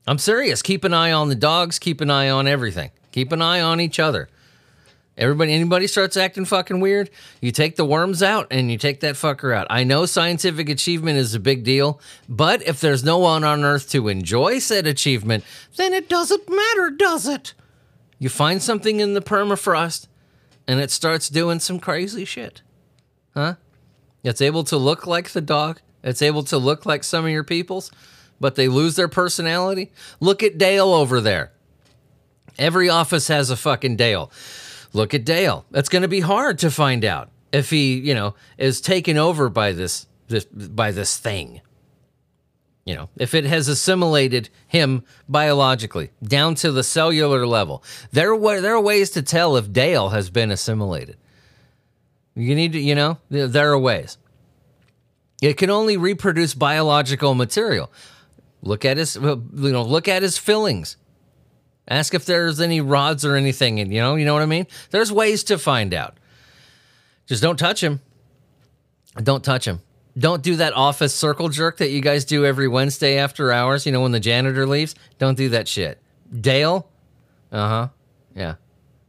I'm 0.08 0.17
serious. 0.17 0.62
Keep 0.62 0.86
an 0.86 0.93
eye 0.93 1.12
on 1.12 1.28
the 1.28 1.36
dogs, 1.36 1.78
keep 1.78 2.00
an 2.00 2.10
eye 2.10 2.30
on 2.30 2.48
everything. 2.48 2.91
Keep 3.12 3.34
an 3.34 3.41
eye 3.41 3.60
on 3.60 3.82
each 3.82 4.00
other. 4.00 4.30
Everybody 5.17 5.52
anybody 5.52 5.88
starts 5.88 6.15
acting 6.15 6.46
fucking 6.46 6.80
weird, 6.80 7.10
you 7.41 7.52
take 7.52 7.76
the 7.76 7.84
worms 7.84 8.22
out 8.22 8.48
and 8.52 8.72
you 8.72 8.78
take 8.78 9.00
that 9.00 9.15
fucker 9.15 9.54
out. 9.54 9.65
I 9.70 9.84
know 9.84 10.06
scientific 10.06 10.70
achievement 10.70 11.17
is 11.17 11.34
a 11.34 11.39
big 11.39 11.63
deal, 11.63 12.00
but 12.30 12.62
if 12.67 12.80
there's 12.80 13.04
no 13.04 13.17
one 13.17 13.43
on 13.43 13.63
earth 13.63 13.89
to 13.91 14.10
enjoy 14.10 14.60
said 14.60 14.86
achievement, 14.86 15.43
then 15.76 15.91
it 15.91 16.08
doesn't 16.08 16.48
matter, 16.48 16.91
does 16.91 17.28
it? 17.28 17.56
You 18.20 18.30
find 18.30 18.62
something 18.62 19.00
in 19.00 19.15
the 19.15 19.22
permafrost 19.22 20.08
and 20.67 20.80
it 20.80 20.91
starts 20.91 21.30
doing 21.30 21.60
some 21.60 21.80
crazy 21.80 22.24
shit. 22.24 22.62
Huh? 23.34 23.56
It's 24.24 24.41
able 24.41 24.63
to 24.65 24.78
look 24.78 25.08
like 25.08 25.32
the 25.32 25.41
dog. 25.41 25.82
It's 26.04 26.22
able 26.22 26.43
to 26.43 26.60
look 26.60 26.86
like 26.86 27.04
some 27.04 27.26
of 27.26 27.32
your 27.32 27.43
peoples, 27.43 27.91
but 28.39 28.56
they 28.56 28.67
lose 28.67 28.95
their 28.95 29.08
personality. 29.08 29.91
Look 30.19 30.43
at 30.43 30.58
Dale 30.58 30.93
over 30.93 31.21
there. 31.21 31.52
Every 32.58 32.89
office 32.89 33.28
has 33.28 33.50
a 33.50 33.56
fucking 33.56 33.95
Dale. 33.95 34.32
Look 34.93 35.13
at 35.13 35.26
Dale. 35.26 35.65
That's 35.71 35.89
going 35.89 36.02
to 36.02 36.08
be 36.08 36.21
hard 36.21 36.60
to 36.60 36.71
find 36.71 37.06
out 37.06 37.30
if 37.52 37.69
he, 37.69 37.95
you 37.95 38.15
know, 38.15 38.36
is 38.58 38.82
taken 38.82 39.17
over 39.17 39.50
by 39.50 39.71
this 39.71 40.08
this 40.28 40.45
by 40.45 40.91
this 40.91 41.17
thing. 41.17 41.62
You 42.86 42.95
know, 42.95 43.10
if 43.17 43.34
it 43.34 43.43
has 43.43 43.67
assimilated 43.67 44.50
him 44.65 45.04
biologically 45.28 46.12
down 46.23 46.56
to 46.56 46.71
the 46.71 46.84
cellular 46.84 47.45
level. 47.45 47.84
There 48.12 48.34
are 48.34 48.62
there 48.62 48.76
are 48.76 48.82
ways 48.82 49.10
to 49.12 49.21
tell 49.21 49.58
if 49.58 49.71
Dale 49.73 50.10
has 50.10 50.30
been 50.30 50.52
assimilated. 50.52 51.17
You 52.34 52.56
need 52.56 52.73
to, 52.73 52.80
you 52.80 52.95
know, 52.95 53.17
there 53.30 53.71
are 53.71 53.80
ways. 53.80 54.17
It 55.41 55.58
can 55.58 55.69
only 55.69 55.97
reproduce 55.97 56.54
biological 56.54 57.36
material. 57.36 57.91
Look 58.67 58.86
at 58.86 58.97
his, 58.97 59.15
you 59.15 59.41
know, 59.53 59.84
look 59.84 60.08
at 60.08 60.21
his 60.21 60.38
fillings. 60.38 60.97
Ask 61.88 62.13
if 62.13 62.25
there's 62.25 62.60
any 62.60 62.82
rods 62.82 63.23
or 63.23 63.36
anything, 63.36 63.80
and 63.80 63.93
you 63.93 64.01
know, 64.01 64.15
you 64.15 64.25
know 64.25 64.34
what 64.34 64.43
I 64.43 64.47
mean. 64.47 64.67
There's 64.91 65.12
ways 65.12 65.45
to 65.45 65.58
find 65.58 65.93
out. 65.93 66.17
Just 67.25 67.41
don't 67.41 67.58
touch 67.58 67.82
him. 67.82 68.01
Don't 69.15 69.43
touch 69.43 69.65
him. 69.65 69.80
Don't 70.17 70.41
do 70.41 70.58
that 70.58 70.73
office 70.73 71.13
circle 71.13 71.49
jerk 71.49 71.77
that 71.77 71.89
you 71.89 72.01
guys 72.01 72.25
do 72.25 72.45
every 72.45 72.67
Wednesday 72.67 73.17
after 73.17 73.51
hours. 73.51 73.86
You 73.86 73.91
know 73.91 74.01
when 74.01 74.12
the 74.12 74.19
janitor 74.19 74.67
leaves. 74.67 74.95
Don't 75.17 75.38
do 75.38 75.49
that 75.49 75.67
shit. 75.67 76.01
Dale. 76.41 76.89
Uh 77.51 77.67
huh. 77.67 77.88
Yeah. 78.36 78.56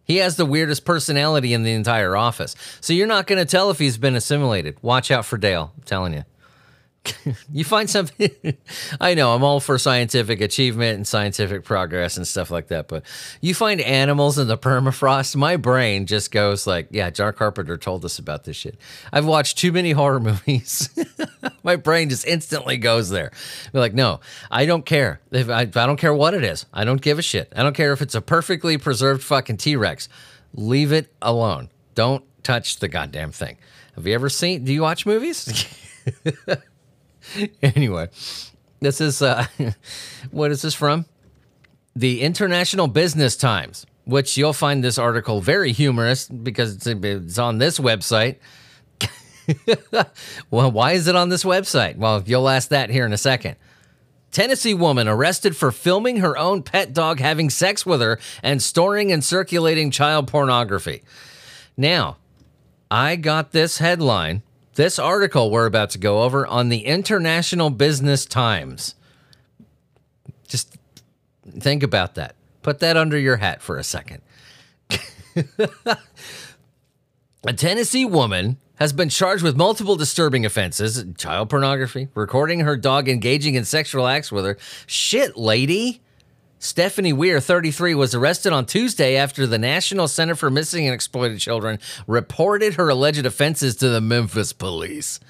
He 0.04 0.16
has 0.16 0.36
the 0.36 0.46
weirdest 0.46 0.84
personality 0.84 1.52
in 1.52 1.64
the 1.64 1.72
entire 1.72 2.16
office. 2.16 2.56
So 2.80 2.92
you're 2.92 3.06
not 3.06 3.26
going 3.26 3.38
to 3.38 3.44
tell 3.44 3.70
if 3.70 3.78
he's 3.78 3.98
been 3.98 4.16
assimilated. 4.16 4.78
Watch 4.80 5.10
out 5.10 5.26
for 5.26 5.36
Dale. 5.36 5.72
I'm 5.76 5.82
telling 5.82 6.14
you. 6.14 6.24
you 7.52 7.64
find 7.64 7.88
something. 7.88 8.30
I 9.00 9.14
know 9.14 9.34
I'm 9.34 9.44
all 9.44 9.60
for 9.60 9.78
scientific 9.78 10.40
achievement 10.40 10.96
and 10.96 11.06
scientific 11.06 11.64
progress 11.64 12.16
and 12.16 12.26
stuff 12.26 12.50
like 12.50 12.68
that, 12.68 12.88
but 12.88 13.04
you 13.40 13.54
find 13.54 13.80
animals 13.80 14.38
in 14.38 14.48
the 14.48 14.58
permafrost, 14.58 15.36
my 15.36 15.56
brain 15.56 16.06
just 16.06 16.30
goes 16.30 16.66
like, 16.66 16.88
yeah, 16.90 17.10
John 17.10 17.32
Carpenter 17.32 17.76
told 17.76 18.04
us 18.04 18.18
about 18.18 18.44
this 18.44 18.56
shit. 18.56 18.78
I've 19.12 19.26
watched 19.26 19.58
too 19.58 19.72
many 19.72 19.92
horror 19.92 20.20
movies. 20.48 20.88
my 21.62 21.76
brain 21.76 22.08
just 22.08 22.26
instantly 22.26 22.76
goes 22.76 23.10
there. 23.10 23.30
Be 23.72 23.78
like, 23.78 23.94
no, 23.94 24.20
I 24.50 24.66
don't 24.66 24.84
care. 24.84 25.20
If 25.30 25.48
I, 25.48 25.60
I 25.60 25.64
don't 25.64 25.96
care 25.96 26.14
what 26.14 26.34
it 26.34 26.44
is. 26.44 26.66
I 26.72 26.84
don't 26.84 27.00
give 27.00 27.18
a 27.18 27.22
shit. 27.22 27.52
I 27.54 27.62
don't 27.62 27.74
care 27.76 27.92
if 27.92 28.02
it's 28.02 28.14
a 28.14 28.20
perfectly 28.20 28.78
preserved 28.78 29.22
fucking 29.22 29.58
T 29.58 29.76
Rex. 29.76 30.08
Leave 30.54 30.92
it 30.92 31.12
alone. 31.20 31.70
Don't 31.94 32.24
touch 32.42 32.78
the 32.78 32.88
goddamn 32.88 33.32
thing. 33.32 33.58
Have 33.94 34.06
you 34.06 34.14
ever 34.14 34.28
seen? 34.28 34.64
Do 34.64 34.72
you 34.72 34.82
watch 34.82 35.04
movies? 35.04 35.66
anyway, 37.62 38.08
this 38.80 39.00
is 39.00 39.22
uh, 39.22 39.46
what 40.30 40.50
is 40.50 40.62
this 40.62 40.74
from? 40.74 41.06
The 41.94 42.22
International 42.22 42.86
Business 42.86 43.36
Times, 43.36 43.86
which 44.04 44.36
you'll 44.36 44.52
find 44.52 44.84
this 44.84 44.98
article 44.98 45.40
very 45.40 45.72
humorous 45.72 46.28
because 46.28 46.74
it's, 46.74 46.86
it's 46.86 47.38
on 47.38 47.58
this 47.58 47.78
website. 47.78 48.36
well, 50.50 50.70
why 50.70 50.92
is 50.92 51.08
it 51.08 51.16
on 51.16 51.28
this 51.28 51.44
website? 51.44 51.96
Well, 51.96 52.22
you'll 52.24 52.48
ask 52.48 52.68
that 52.68 52.90
here 52.90 53.06
in 53.06 53.12
a 53.12 53.18
second. 53.18 53.56
Tennessee 54.30 54.74
woman 54.74 55.08
arrested 55.08 55.56
for 55.56 55.72
filming 55.72 56.18
her 56.18 56.36
own 56.36 56.62
pet 56.62 56.92
dog 56.92 57.18
having 57.18 57.48
sex 57.48 57.86
with 57.86 58.00
her 58.00 58.18
and 58.42 58.62
storing 58.62 59.10
and 59.10 59.24
circulating 59.24 59.90
child 59.90 60.28
pornography. 60.28 61.02
Now, 61.76 62.18
I 62.90 63.16
got 63.16 63.52
this 63.52 63.78
headline, 63.78 64.42
this 64.78 64.98
article 65.00 65.50
we're 65.50 65.66
about 65.66 65.90
to 65.90 65.98
go 65.98 66.22
over 66.22 66.46
on 66.46 66.68
the 66.68 66.86
International 66.86 67.68
Business 67.68 68.24
Times. 68.24 68.94
Just 70.46 70.78
think 71.44 71.82
about 71.82 72.14
that. 72.14 72.36
Put 72.62 72.78
that 72.78 72.96
under 72.96 73.18
your 73.18 73.38
hat 73.38 73.60
for 73.60 73.76
a 73.76 73.82
second. 73.82 74.22
a 77.44 77.52
Tennessee 77.56 78.04
woman 78.04 78.56
has 78.76 78.92
been 78.92 79.08
charged 79.08 79.42
with 79.42 79.56
multiple 79.56 79.96
disturbing 79.96 80.46
offenses 80.46 81.04
child 81.18 81.50
pornography, 81.50 82.06
recording 82.14 82.60
her 82.60 82.76
dog 82.76 83.08
engaging 83.08 83.56
in 83.56 83.64
sexual 83.64 84.06
acts 84.06 84.30
with 84.30 84.44
her. 84.44 84.56
Shit, 84.86 85.36
lady. 85.36 86.02
Stephanie 86.60 87.12
Weir, 87.12 87.40
33, 87.40 87.94
was 87.94 88.14
arrested 88.14 88.52
on 88.52 88.66
Tuesday 88.66 89.16
after 89.16 89.46
the 89.46 89.58
National 89.58 90.08
Center 90.08 90.34
for 90.34 90.50
Missing 90.50 90.86
and 90.86 90.94
Exploited 90.94 91.38
Children 91.38 91.78
reported 92.08 92.74
her 92.74 92.88
alleged 92.88 93.24
offenses 93.24 93.76
to 93.76 93.88
the 93.88 94.00
Memphis 94.00 94.52
police. 94.52 95.20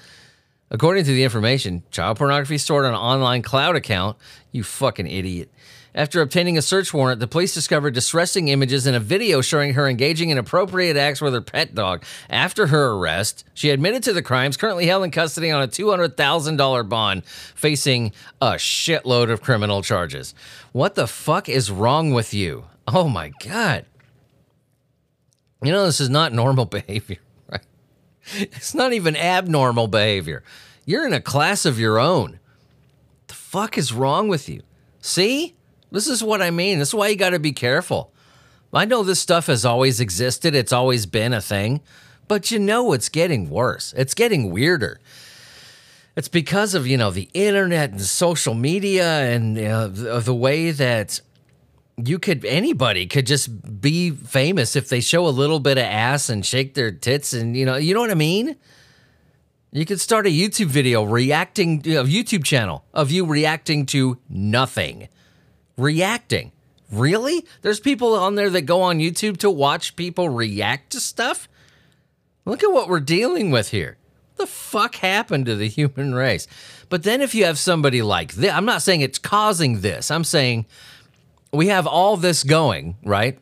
According 0.71 1.05
to 1.05 1.11
the 1.11 1.23
information, 1.23 1.83
child 1.91 2.17
pornography 2.17 2.57
stored 2.57 2.85
on 2.85 2.93
an 2.93 2.99
online 2.99 3.43
cloud 3.43 3.75
account. 3.75 4.17
You 4.51 4.63
fucking 4.63 5.07
idiot. 5.07 5.51
After 5.99 6.21
obtaining 6.21 6.57
a 6.57 6.61
search 6.61 6.93
warrant, 6.93 7.19
the 7.19 7.27
police 7.27 7.53
discovered 7.53 7.93
distressing 7.93 8.47
images 8.47 8.87
and 8.87 8.95
a 8.95 9.01
video 9.01 9.41
showing 9.41 9.73
her 9.73 9.85
engaging 9.85 10.29
in 10.29 10.37
appropriate 10.37 10.95
acts 10.95 11.19
with 11.19 11.33
her 11.33 11.41
pet 11.41 11.75
dog. 11.75 12.05
After 12.29 12.67
her 12.67 12.91
arrest, 12.93 13.43
she 13.53 13.69
admitted 13.69 14.03
to 14.03 14.13
the 14.13 14.21
crimes, 14.21 14.55
currently 14.55 14.85
held 14.85 15.03
in 15.03 15.11
custody 15.11 15.51
on 15.51 15.61
a 15.61 15.67
$200,000 15.67 16.87
bond, 16.87 17.25
facing 17.25 18.13
a 18.41 18.51
shitload 18.51 19.29
of 19.29 19.41
criminal 19.41 19.81
charges. 19.81 20.33
What 20.71 20.95
the 20.95 21.05
fuck 21.05 21.49
is 21.49 21.69
wrong 21.69 22.13
with 22.13 22.33
you? 22.33 22.63
Oh 22.87 23.09
my 23.09 23.33
God. 23.45 23.85
You 25.61 25.73
know, 25.73 25.85
this 25.85 25.99
is 25.99 26.09
not 26.09 26.31
normal 26.31 26.63
behavior, 26.77 27.19
right? 27.51 27.65
It's 28.35 28.73
not 28.73 28.93
even 28.93 29.17
abnormal 29.17 29.87
behavior. 29.87 30.43
You're 30.85 31.05
in 31.05 31.11
a 31.11 31.19
class 31.19 31.65
of 31.65 31.77
your 31.77 31.99
own. 31.99 32.39
The 33.27 33.33
fuck 33.33 33.77
is 33.77 33.91
wrong 33.91 34.29
with 34.29 34.47
you? 34.47 34.61
See? 35.01 35.57
This 35.91 36.07
is 36.07 36.23
what 36.23 36.41
I 36.41 36.51
mean. 36.51 36.79
This 36.79 36.89
is 36.89 36.95
why 36.95 37.07
you 37.07 37.15
got 37.15 37.31
to 37.31 37.39
be 37.39 37.51
careful. 37.51 38.13
I 38.73 38.85
know 38.85 39.03
this 39.03 39.19
stuff 39.19 39.47
has 39.47 39.65
always 39.65 39.99
existed, 39.99 40.53
it's 40.53 40.71
always 40.71 41.05
been 41.07 41.33
a 41.33 41.41
thing, 41.41 41.81
but 42.27 42.51
you 42.51 42.59
know 42.59 42.93
it's 42.93 43.09
getting 43.09 43.49
worse. 43.49 43.93
It's 43.97 44.13
getting 44.13 44.51
weirder. 44.51 44.99
It's 46.15 46.27
because 46.27 46.75
of, 46.75 46.85
you 46.85 46.97
know, 46.97 47.11
the 47.11 47.29
internet 47.33 47.91
and 47.91 48.01
social 48.01 48.53
media 48.53 49.21
and 49.21 49.57
uh, 49.57 49.87
the, 49.87 50.19
the 50.19 50.35
way 50.35 50.71
that 50.71 51.21
you 51.97 52.19
could 52.19 52.45
anybody 52.45 53.07
could 53.07 53.25
just 53.25 53.81
be 53.81 54.11
famous 54.11 54.75
if 54.75 54.89
they 54.89 55.01
show 55.01 55.27
a 55.27 55.29
little 55.29 55.59
bit 55.59 55.77
of 55.77 55.83
ass 55.83 56.29
and 56.29 56.45
shake 56.45 56.73
their 56.73 56.91
tits 56.91 57.33
and 57.33 57.57
you 57.57 57.65
know, 57.65 57.75
you 57.75 57.93
know 57.93 58.01
what 58.01 58.11
I 58.11 58.15
mean? 58.15 58.55
You 59.71 59.85
could 59.85 59.99
start 59.99 60.25
a 60.25 60.29
YouTube 60.29 60.67
video 60.67 61.03
reacting 61.03 61.79
a 61.79 62.03
YouTube 62.03 62.43
channel 62.43 62.85
of 62.93 63.11
you 63.11 63.25
reacting 63.25 63.85
to 63.87 64.17
nothing 64.29 65.09
reacting. 65.79 66.51
Really? 66.91 67.45
There's 67.61 67.79
people 67.79 68.15
on 68.15 68.35
there 68.35 68.49
that 68.49 68.61
go 68.63 68.81
on 68.81 68.99
YouTube 68.99 69.37
to 69.37 69.49
watch 69.49 69.95
people 69.95 70.29
react 70.29 70.91
to 70.91 70.99
stuff? 70.99 71.47
Look 72.45 72.63
at 72.63 72.71
what 72.71 72.89
we're 72.89 72.99
dealing 72.99 73.51
with 73.51 73.69
here. 73.69 73.97
What 74.35 74.45
the 74.45 74.51
fuck 74.51 74.95
happened 74.95 75.45
to 75.45 75.55
the 75.55 75.67
human 75.67 76.15
race? 76.15 76.47
But 76.89 77.03
then 77.03 77.21
if 77.21 77.35
you 77.35 77.45
have 77.45 77.59
somebody 77.59 78.01
like 78.01 78.33
this, 78.33 78.51
I'm 78.51 78.65
not 78.65 78.81
saying 78.81 79.01
it's 79.01 79.19
causing 79.19 79.81
this. 79.81 80.09
I'm 80.09 80.23
saying 80.23 80.65
we 81.53 81.67
have 81.67 81.85
all 81.85 82.17
this 82.17 82.43
going, 82.43 82.97
right? 83.03 83.37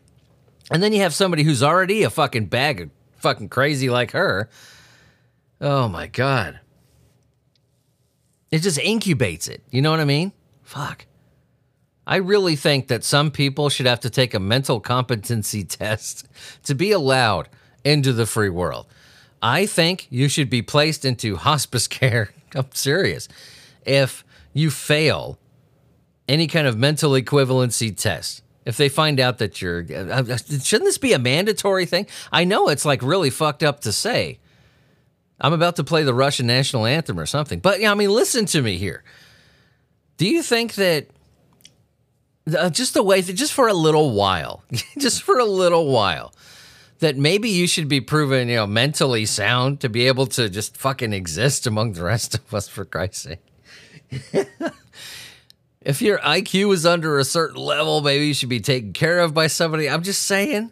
And 0.69 0.83
then 0.83 0.91
you 0.91 1.01
have 1.01 1.13
somebody 1.13 1.43
who's 1.43 1.63
already 1.63 2.03
a 2.03 2.09
fucking 2.09 2.47
bag 2.47 2.81
of 2.81 2.89
fucking 3.17 3.49
crazy 3.49 3.89
like 3.89 4.11
her. 4.11 4.49
Oh 5.61 5.87
my 5.87 6.07
God. 6.07 6.59
It 8.51 8.59
just 8.59 8.77
incubates 8.79 9.49
it. 9.49 9.61
You 9.71 9.81
know 9.81 9.91
what 9.91 9.99
I 9.99 10.05
mean? 10.05 10.33
Fuck. 10.63 11.05
I 12.07 12.15
really 12.15 12.55
think 12.55 12.87
that 12.87 13.03
some 13.03 13.31
people 13.31 13.67
should 13.67 13.85
have 13.85 13.99
to 13.99 14.09
take 14.09 14.33
a 14.33 14.39
mental 14.39 14.79
competency 14.79 15.63
test 15.65 16.25
to 16.63 16.73
be 16.73 16.91
allowed 16.91 17.49
into 17.83 18.13
the 18.13 18.25
free 18.25 18.49
world. 18.49 18.87
I 19.41 19.65
think 19.65 20.07
you 20.09 20.29
should 20.29 20.49
be 20.49 20.61
placed 20.61 21.03
into 21.03 21.35
hospice 21.35 21.87
care. 21.99 22.29
I'm 22.55 22.69
serious. 22.73 23.27
If 23.85 24.23
you 24.53 24.71
fail 24.71 25.37
any 26.29 26.47
kind 26.47 26.65
of 26.65 26.77
mental 26.77 27.11
equivalency 27.11 27.95
test, 27.95 28.41
if 28.65 28.77
they 28.77 28.89
find 28.89 29.19
out 29.19 29.37
that 29.37 29.61
you're, 29.61 29.85
uh, 29.93 30.37
shouldn't 30.37 30.85
this 30.85 30.97
be 30.97 31.13
a 31.13 31.19
mandatory 31.19 31.85
thing? 31.85 32.07
I 32.31 32.45
know 32.45 32.69
it's 32.69 32.85
like 32.85 33.01
really 33.01 33.29
fucked 33.29 33.63
up 33.63 33.81
to 33.81 33.91
say. 33.91 34.39
I'm 35.39 35.53
about 35.53 35.75
to 35.75 35.83
play 35.83 36.03
the 36.03 36.13
Russian 36.13 36.47
national 36.47 36.85
anthem 36.85 37.19
or 37.19 37.25
something, 37.25 37.59
but 37.59 37.79
yeah, 37.79 37.91
I 37.91 37.95
mean, 37.95 38.09
listen 38.09 38.45
to 38.47 38.61
me 38.61 38.77
here. 38.77 39.03
Do 40.17 40.27
you 40.27 40.41
think 40.41 40.75
that 40.75 41.07
uh, 42.55 42.69
just 42.69 42.93
the 42.93 43.03
way 43.03 43.21
just 43.21 43.53
for 43.53 43.67
a 43.67 43.73
little 43.73 44.11
while, 44.11 44.63
just 44.97 45.23
for 45.23 45.37
a 45.39 45.45
little 45.45 45.87
while, 45.91 46.33
that 46.99 47.17
maybe 47.17 47.49
you 47.49 47.67
should 47.67 47.87
be 47.87 48.01
proven, 48.01 48.47
you 48.49 48.55
know, 48.55 48.67
mentally 48.67 49.25
sound 49.25 49.79
to 49.81 49.89
be 49.89 50.07
able 50.07 50.27
to 50.27 50.49
just 50.49 50.77
fucking 50.77 51.13
exist 51.13 51.67
among 51.67 51.93
the 51.93 52.03
rest 52.03 52.35
of 52.35 52.53
us, 52.53 52.67
for 52.67 52.85
Christ's 52.85 53.23
sake. 53.23 53.39
if 55.81 56.01
your 56.01 56.19
IQ 56.19 56.73
is 56.73 56.85
under 56.85 57.19
a 57.19 57.25
certain 57.25 57.61
level, 57.61 58.01
maybe 58.01 58.27
you 58.27 58.33
should 58.33 58.49
be 58.49 58.61
taken 58.61 58.93
care 58.93 59.19
of 59.19 59.33
by 59.33 59.47
somebody. 59.47 59.89
I'm 59.89 60.03
just 60.03 60.23
saying. 60.23 60.71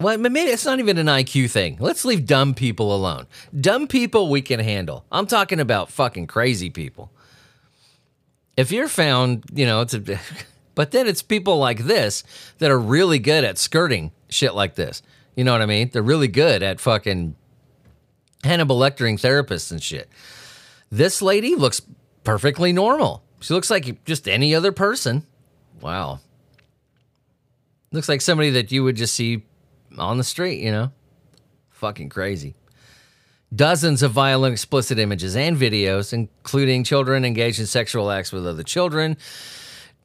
Well, 0.00 0.18
maybe 0.18 0.50
it's 0.50 0.64
not 0.64 0.80
even 0.80 0.98
an 0.98 1.06
IQ 1.06 1.48
thing. 1.52 1.76
Let's 1.78 2.04
leave 2.04 2.26
dumb 2.26 2.54
people 2.54 2.92
alone. 2.92 3.28
Dumb 3.58 3.86
people 3.86 4.28
we 4.28 4.42
can 4.42 4.58
handle. 4.58 5.04
I'm 5.12 5.28
talking 5.28 5.60
about 5.60 5.92
fucking 5.92 6.26
crazy 6.26 6.70
people 6.70 7.12
if 8.56 8.72
you're 8.72 8.88
found, 8.88 9.44
you 9.52 9.66
know, 9.66 9.80
it's 9.80 9.94
a, 9.94 10.00
but 10.74 10.90
then 10.90 11.06
it's 11.06 11.22
people 11.22 11.58
like 11.58 11.84
this 11.84 12.24
that 12.58 12.70
are 12.70 12.78
really 12.78 13.18
good 13.18 13.44
at 13.44 13.58
skirting 13.58 14.12
shit 14.28 14.54
like 14.54 14.74
this. 14.74 15.02
You 15.34 15.44
know 15.44 15.52
what 15.52 15.62
I 15.62 15.66
mean? 15.66 15.90
They're 15.92 16.02
really 16.02 16.28
good 16.28 16.62
at 16.62 16.80
fucking 16.80 17.36
Hannibal 18.44 18.76
lecturing 18.76 19.16
therapists 19.16 19.70
and 19.70 19.82
shit. 19.82 20.08
This 20.90 21.22
lady 21.22 21.54
looks 21.54 21.80
perfectly 22.24 22.72
normal. 22.72 23.22
She 23.40 23.54
looks 23.54 23.70
like 23.70 24.04
just 24.04 24.28
any 24.28 24.54
other 24.54 24.72
person. 24.72 25.26
Wow. 25.80 26.20
Looks 27.92 28.08
like 28.08 28.20
somebody 28.20 28.50
that 28.50 28.70
you 28.72 28.84
would 28.84 28.96
just 28.96 29.14
see 29.14 29.44
on 29.98 30.18
the 30.18 30.24
street, 30.24 30.60
you 30.60 30.70
know? 30.70 30.92
Fucking 31.70 32.10
crazy 32.10 32.54
dozens 33.54 34.02
of 34.02 34.12
violent, 34.12 34.52
explicit 34.52 34.98
images 34.98 35.36
and 35.36 35.56
videos, 35.56 36.12
including 36.12 36.84
children 36.84 37.24
engaged 37.24 37.60
in 37.60 37.66
sexual 37.66 38.10
acts 38.10 38.32
with 38.32 38.46
other 38.46 38.62
children, 38.62 39.16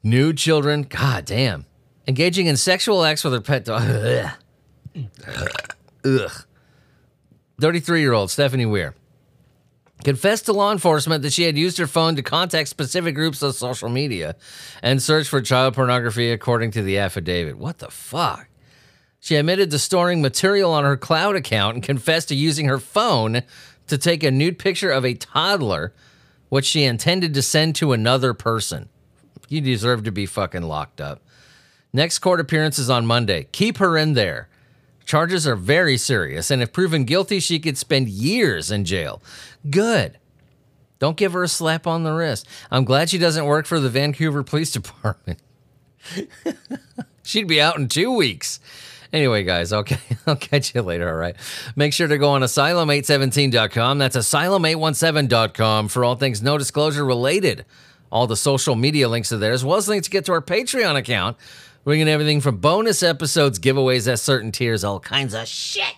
nude 0.02 0.38
children. 0.38 0.82
God 0.82 1.24
damn. 1.24 1.66
Engaging 2.06 2.46
in 2.46 2.56
sexual 2.56 3.04
acts 3.04 3.24
with 3.24 3.32
their 3.32 3.40
pet 3.40 3.64
dog. 3.64 3.82
Ugh. 6.04 6.30
33 7.60 8.00
year 8.00 8.12
old 8.12 8.30
Stephanie 8.30 8.66
Weir 8.66 8.94
confessed 10.04 10.46
to 10.46 10.52
law 10.52 10.72
enforcement 10.72 11.22
that 11.22 11.32
she 11.32 11.42
had 11.42 11.58
used 11.58 11.78
her 11.78 11.86
phone 11.86 12.16
to 12.16 12.22
contact 12.22 12.68
specific 12.68 13.14
groups 13.14 13.42
on 13.42 13.52
social 13.52 13.88
media 13.88 14.36
and 14.82 15.02
search 15.02 15.28
for 15.28 15.40
child 15.40 15.74
pornography, 15.74 16.30
according 16.30 16.70
to 16.72 16.82
the 16.82 16.98
affidavit. 16.98 17.58
What 17.58 17.78
the 17.78 17.90
fuck? 17.90 18.48
She 19.20 19.36
admitted 19.36 19.70
to 19.70 19.78
storing 19.78 20.22
material 20.22 20.72
on 20.72 20.84
her 20.84 20.96
cloud 20.96 21.36
account 21.36 21.74
and 21.74 21.82
confessed 21.82 22.28
to 22.28 22.34
using 22.34 22.66
her 22.66 22.78
phone 22.78 23.42
to 23.88 23.98
take 23.98 24.22
a 24.22 24.30
nude 24.30 24.58
picture 24.58 24.90
of 24.90 25.04
a 25.04 25.14
toddler, 25.14 25.92
which 26.48 26.66
she 26.66 26.84
intended 26.84 27.34
to 27.34 27.42
send 27.42 27.74
to 27.76 27.92
another 27.92 28.32
person. 28.34 28.88
You 29.48 29.60
deserve 29.60 30.04
to 30.04 30.12
be 30.12 30.26
fucking 30.26 30.62
locked 30.62 31.00
up. 31.00 31.22
Next 31.92 32.18
court 32.18 32.38
appearance 32.38 32.78
is 32.78 32.90
on 32.90 33.06
Monday. 33.06 33.48
Keep 33.50 33.78
her 33.78 33.96
in 33.96 34.12
there. 34.12 34.48
Charges 35.04 35.46
are 35.46 35.56
very 35.56 35.96
serious, 35.96 36.50
and 36.50 36.60
if 36.60 36.70
proven 36.70 37.04
guilty, 37.04 37.40
she 37.40 37.58
could 37.58 37.78
spend 37.78 38.10
years 38.10 38.70
in 38.70 38.84
jail. 38.84 39.22
Good. 39.68 40.18
Don't 40.98 41.16
give 41.16 41.32
her 41.32 41.42
a 41.42 41.48
slap 41.48 41.86
on 41.86 42.02
the 42.02 42.12
wrist. 42.12 42.46
I'm 42.70 42.84
glad 42.84 43.08
she 43.08 43.18
doesn't 43.18 43.46
work 43.46 43.66
for 43.66 43.80
the 43.80 43.88
Vancouver 43.88 44.42
Police 44.42 44.70
Department. 44.72 45.40
She'd 47.22 47.48
be 47.48 47.60
out 47.60 47.78
in 47.78 47.88
two 47.88 48.10
weeks. 48.14 48.60
Anyway, 49.12 49.42
guys, 49.42 49.72
okay, 49.72 49.98
I'll 50.26 50.36
catch 50.36 50.74
you 50.74 50.82
later, 50.82 51.08
all 51.08 51.16
right? 51.16 51.34
Make 51.76 51.92
sure 51.92 52.08
to 52.08 52.18
go 52.18 52.30
on 52.30 52.42
asylum817.com. 52.42 53.98
That's 53.98 54.16
asylum817.com 54.16 55.88
for 55.88 56.04
all 56.04 56.16
things 56.16 56.42
no 56.42 56.58
disclosure 56.58 57.04
related. 57.04 57.64
All 58.10 58.26
the 58.26 58.36
social 58.36 58.74
media 58.74 59.08
links 59.08 59.32
are 59.32 59.38
there, 59.38 59.52
as 59.52 59.64
well 59.64 59.76
as 59.76 59.88
links 59.88 60.06
to 60.06 60.10
get 60.10 60.24
to 60.26 60.32
our 60.32 60.42
Patreon 60.42 60.96
account, 60.96 61.36
bringing 61.84 62.08
everything 62.08 62.40
from 62.40 62.56
bonus 62.58 63.02
episodes, 63.02 63.58
giveaways 63.58 64.10
at 64.10 64.18
certain 64.18 64.52
tiers, 64.52 64.84
all 64.84 65.00
kinds 65.00 65.34
of 65.34 65.46
shit. 65.46 65.94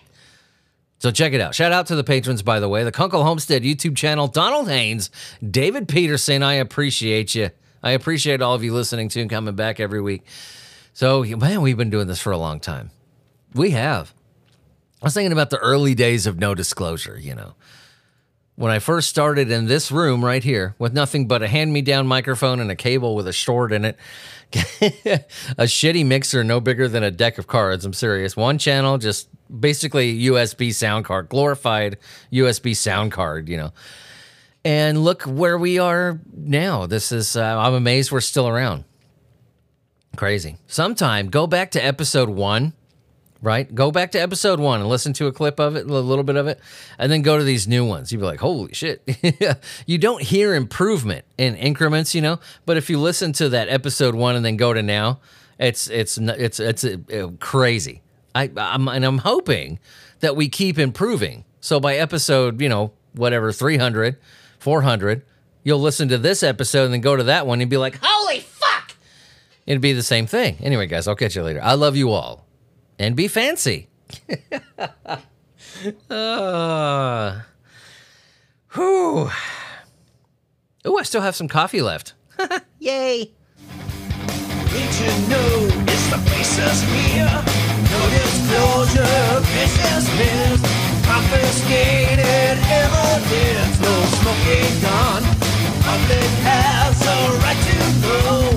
So 0.99 1.09
check 1.09 1.33
it 1.33 1.41
out. 1.41 1.55
Shout 1.55 1.71
out 1.71 1.87
to 1.87 1.95
the 1.95 2.03
patrons, 2.03 2.43
by 2.43 2.59
the 2.59 2.69
way. 2.69 2.83
The 2.83 2.91
Kunkel 2.91 3.23
Homestead 3.23 3.63
YouTube 3.63 3.97
channel, 3.97 4.27
Donald 4.27 4.69
Haynes, 4.69 5.09
David 5.49 5.87
Peterson. 5.87 6.43
I 6.43 6.55
appreciate 6.55 7.33
you. 7.33 7.49
I 7.81 7.91
appreciate 7.91 8.41
all 8.41 8.53
of 8.53 8.63
you 8.63 8.73
listening 8.73 9.09
to 9.09 9.21
and 9.21 9.29
coming 9.29 9.55
back 9.55 9.79
every 9.79 10.01
week. 10.01 10.23
So, 10.93 11.23
man, 11.23 11.61
we've 11.61 11.77
been 11.77 11.89
doing 11.89 12.07
this 12.07 12.21
for 12.21 12.31
a 12.31 12.37
long 12.37 12.59
time. 12.59 12.91
We 13.53 13.71
have. 13.71 14.13
I 15.01 15.05
was 15.05 15.13
thinking 15.13 15.31
about 15.31 15.49
the 15.49 15.57
early 15.57 15.95
days 15.95 16.27
of 16.27 16.39
no 16.39 16.53
disclosure, 16.55 17.17
you 17.19 17.35
know. 17.35 17.55
when 18.55 18.71
I 18.71 18.79
first 18.79 19.09
started 19.09 19.49
in 19.49 19.65
this 19.65 19.91
room 19.91 20.23
right 20.23 20.43
here 20.43 20.75
with 20.77 20.93
nothing 20.93 21.27
but 21.27 21.41
a 21.41 21.47
hand 21.47 21.73
me 21.73 21.81
down 21.81 22.05
microphone 22.05 22.59
and 22.59 22.69
a 22.69 22.75
cable 22.75 23.15
with 23.15 23.27
a 23.27 23.33
short 23.33 23.71
in 23.71 23.85
it, 23.85 23.97
a 25.57 25.63
shitty 25.63 26.05
mixer 26.05 26.43
no 26.43 26.59
bigger 26.59 26.87
than 26.87 27.01
a 27.01 27.09
deck 27.09 27.37
of 27.39 27.47
cards. 27.47 27.85
I'm 27.85 27.93
serious. 27.93 28.37
One 28.37 28.59
channel, 28.59 28.99
just 28.99 29.29
basically 29.59 30.21
USB 30.25 30.73
sound 30.73 31.05
card, 31.05 31.29
glorified 31.29 31.97
USB 32.31 32.75
sound 32.75 33.11
card, 33.11 33.49
you 33.49 33.57
know. 33.57 33.73
And 34.63 35.03
look 35.03 35.23
where 35.23 35.57
we 35.57 35.79
are 35.79 36.19
now. 36.31 36.85
This 36.85 37.11
is, 37.11 37.35
uh, 37.35 37.41
I'm 37.57 37.73
amazed 37.73 38.11
we're 38.11 38.21
still 38.21 38.47
around. 38.47 38.83
Crazy. 40.17 40.57
Sometime 40.67 41.29
go 41.29 41.47
back 41.47 41.71
to 41.71 41.83
episode 41.83 42.29
one 42.29 42.73
right? 43.41 43.73
Go 43.73 43.91
back 43.91 44.11
to 44.11 44.19
episode 44.19 44.59
one 44.59 44.79
and 44.79 44.89
listen 44.89 45.13
to 45.13 45.27
a 45.27 45.31
clip 45.31 45.59
of 45.59 45.75
it, 45.75 45.89
a 45.89 45.93
little 45.93 46.23
bit 46.23 46.35
of 46.35 46.47
it, 46.47 46.59
and 46.97 47.11
then 47.11 47.21
go 47.21 47.37
to 47.37 47.43
these 47.43 47.67
new 47.67 47.85
ones. 47.85 48.11
You'd 48.11 48.19
be 48.19 48.25
like, 48.25 48.39
holy 48.39 48.73
shit. 48.73 49.01
you 49.85 49.97
don't 49.97 50.21
hear 50.21 50.53
improvement 50.53 51.25
in 51.37 51.55
increments, 51.55 52.13
you 52.13 52.21
know, 52.21 52.39
but 52.65 52.77
if 52.77 52.89
you 52.89 52.99
listen 52.99 53.33
to 53.33 53.49
that 53.49 53.67
episode 53.69 54.15
one 54.15 54.35
and 54.35 54.45
then 54.45 54.57
go 54.57 54.73
to 54.73 54.83
now, 54.83 55.19
it's 55.59 55.89
it's 55.89 56.17
it's 56.17 56.59
it's, 56.59 56.83
uh, 56.83 57.31
crazy. 57.39 58.01
I 58.33 58.49
I'm, 58.55 58.87
and 58.87 59.05
I'm 59.05 59.19
hoping 59.19 59.79
that 60.19 60.35
we 60.35 60.49
keep 60.49 60.79
improving. 60.79 61.45
So 61.59 61.79
by 61.79 61.95
episode, 61.95 62.61
you 62.61 62.69
know, 62.69 62.91
whatever 63.13 63.51
300, 63.51 64.17
400, 64.59 65.23
you'll 65.63 65.79
listen 65.79 66.07
to 66.09 66.17
this 66.17 66.41
episode 66.41 66.85
and 66.85 66.93
then 66.93 67.01
go 67.01 67.15
to 67.15 67.23
that 67.23 67.45
one 67.45 67.61
and 67.61 67.69
be 67.69 67.77
like, 67.77 67.99
holy 68.01 68.39
fuck. 68.39 68.95
It'd 69.67 69.81
be 69.81 69.93
the 69.93 70.01
same 70.01 70.25
thing. 70.25 70.57
Anyway, 70.61 70.87
guys, 70.87 71.07
I'll 71.07 71.15
catch 71.15 71.35
you 71.35 71.43
later. 71.43 71.61
I 71.61 71.73
love 71.75 71.95
you 71.95 72.11
all 72.11 72.45
and 73.01 73.15
be 73.15 73.27
fancy. 73.27 73.87
uh, 76.09 77.41
whew. 78.73 79.29
Oh, 80.85 80.97
I 80.97 81.03
still 81.03 81.21
have 81.21 81.35
some 81.35 81.47
coffee 81.47 81.81
left. 81.81 82.13
Yay. 82.79 83.31
Did 84.69 84.91
you 85.01 85.11
know 85.29 85.67
it's 85.89 86.07
the 86.11 86.17
faceless 86.29 86.81
here? 86.93 87.43
No 87.91 88.01
disclosure, 88.09 89.41
business 89.49 90.05
missed. 90.17 90.65
Confiscated 91.05 92.57
evidence, 92.69 93.81
no 93.81 93.93
smoking 94.21 94.81
gun. 94.81 95.23
Public 95.81 96.31
has 96.45 97.01
a 97.01 97.17
right 97.41 97.61
to 97.65 97.77
know. 98.01 98.50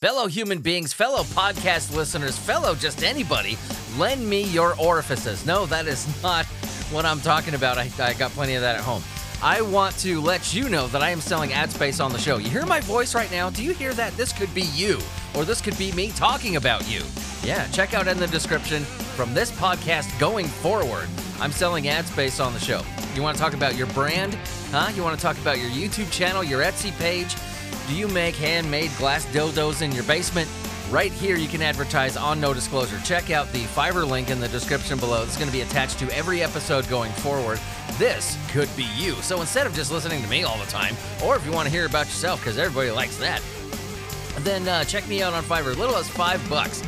Fellow 0.00 0.28
human 0.28 0.60
beings, 0.60 0.92
fellow 0.92 1.24
podcast 1.24 1.92
listeners, 1.92 2.38
fellow 2.38 2.76
just 2.76 3.02
anybody, 3.02 3.58
lend 3.96 4.24
me 4.24 4.44
your 4.44 4.76
orifices. 4.80 5.44
No, 5.44 5.66
that 5.66 5.88
is 5.88 6.06
not 6.22 6.46
what 6.92 7.04
I'm 7.04 7.20
talking 7.20 7.54
about. 7.54 7.78
I, 7.78 7.90
I 7.98 8.12
got 8.12 8.30
plenty 8.30 8.54
of 8.54 8.60
that 8.60 8.76
at 8.76 8.82
home. 8.82 9.02
I 9.42 9.60
want 9.60 9.98
to 9.98 10.20
let 10.20 10.54
you 10.54 10.68
know 10.68 10.86
that 10.86 11.02
I 11.02 11.10
am 11.10 11.20
selling 11.20 11.52
ad 11.52 11.72
space 11.72 11.98
on 11.98 12.12
the 12.12 12.18
show. 12.20 12.36
You 12.36 12.48
hear 12.48 12.64
my 12.64 12.78
voice 12.78 13.12
right 13.12 13.28
now? 13.32 13.50
Do 13.50 13.64
you 13.64 13.74
hear 13.74 13.92
that? 13.94 14.16
This 14.16 14.32
could 14.32 14.54
be 14.54 14.62
you, 14.72 15.00
or 15.34 15.44
this 15.44 15.60
could 15.60 15.76
be 15.76 15.90
me 15.90 16.12
talking 16.12 16.54
about 16.54 16.88
you. 16.88 17.02
Yeah, 17.42 17.66
check 17.72 17.92
out 17.92 18.06
in 18.06 18.18
the 18.18 18.28
description 18.28 18.84
from 18.84 19.34
this 19.34 19.50
podcast 19.50 20.16
going 20.20 20.46
forward. 20.46 21.08
I'm 21.40 21.50
selling 21.50 21.88
ad 21.88 22.06
space 22.06 22.38
on 22.38 22.54
the 22.54 22.60
show. 22.60 22.82
You 23.16 23.22
want 23.24 23.36
to 23.36 23.42
talk 23.42 23.52
about 23.52 23.74
your 23.74 23.88
brand? 23.88 24.38
Huh? 24.70 24.92
You 24.94 25.02
want 25.02 25.18
to 25.18 25.22
talk 25.22 25.36
about 25.38 25.58
your 25.58 25.70
YouTube 25.70 26.08
channel, 26.12 26.44
your 26.44 26.62
Etsy 26.62 26.96
page? 27.00 27.34
Do 27.88 27.94
you 27.94 28.06
make 28.08 28.36
handmade 28.36 28.90
glass 28.98 29.24
dildos 29.26 29.80
in 29.80 29.92
your 29.92 30.04
basement? 30.04 30.46
Right 30.90 31.10
here, 31.10 31.36
you 31.36 31.48
can 31.48 31.62
advertise 31.62 32.18
on 32.18 32.38
no 32.38 32.52
disclosure. 32.52 33.00
Check 33.02 33.30
out 33.30 33.50
the 33.50 33.64
Fiverr 33.64 34.06
link 34.06 34.28
in 34.28 34.40
the 34.40 34.48
description 34.48 34.98
below. 34.98 35.22
It's 35.22 35.38
going 35.38 35.48
to 35.48 35.52
be 35.52 35.62
attached 35.62 35.98
to 36.00 36.14
every 36.14 36.42
episode 36.42 36.86
going 36.88 37.12
forward. 37.12 37.58
This 37.98 38.36
could 38.50 38.68
be 38.76 38.86
you. 38.96 39.14
So 39.14 39.40
instead 39.40 39.66
of 39.66 39.72
just 39.74 39.90
listening 39.90 40.22
to 40.22 40.28
me 40.28 40.44
all 40.44 40.58
the 40.58 40.70
time, 40.70 40.94
or 41.24 41.34
if 41.34 41.46
you 41.46 41.52
want 41.52 41.66
to 41.66 41.72
hear 41.72 41.86
about 41.86 42.04
yourself, 42.06 42.40
because 42.40 42.58
everybody 42.58 42.90
likes 42.90 43.16
that, 43.18 43.42
then 44.40 44.68
uh, 44.68 44.84
check 44.84 45.08
me 45.08 45.22
out 45.22 45.32
on 45.32 45.42
Fiverr. 45.42 45.74
Little 45.74 45.96
as 45.96 46.08
five 46.10 46.46
bucks. 46.50 46.82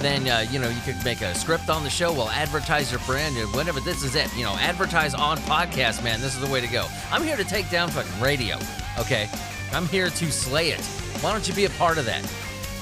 Then 0.00 0.28
uh, 0.28 0.44
you 0.50 0.58
know 0.58 0.68
you 0.68 0.80
could 0.84 1.02
make 1.04 1.20
a 1.20 1.32
script 1.36 1.70
on 1.70 1.84
the 1.84 1.90
show. 1.90 2.12
We'll 2.12 2.30
advertise 2.30 2.90
your 2.90 3.00
brand 3.06 3.36
and 3.36 3.48
whatever. 3.54 3.78
This 3.78 4.02
is 4.02 4.16
it. 4.16 4.36
You 4.36 4.42
know, 4.42 4.54
advertise 4.54 5.14
on 5.14 5.38
podcast, 5.38 6.02
man. 6.02 6.20
This 6.20 6.34
is 6.34 6.40
the 6.40 6.52
way 6.52 6.60
to 6.60 6.66
go. 6.66 6.88
I'm 7.12 7.22
here 7.22 7.36
to 7.36 7.44
take 7.44 7.70
down 7.70 7.88
fucking 7.90 8.20
radio. 8.20 8.56
Okay, 8.98 9.28
I'm 9.72 9.86
here 9.86 10.10
to 10.10 10.32
slay 10.32 10.70
it. 10.70 10.84
Why 11.20 11.32
don't 11.32 11.46
you 11.48 11.54
be 11.54 11.64
a 11.64 11.70
part 11.70 11.98
of 11.98 12.04
that? 12.06 12.30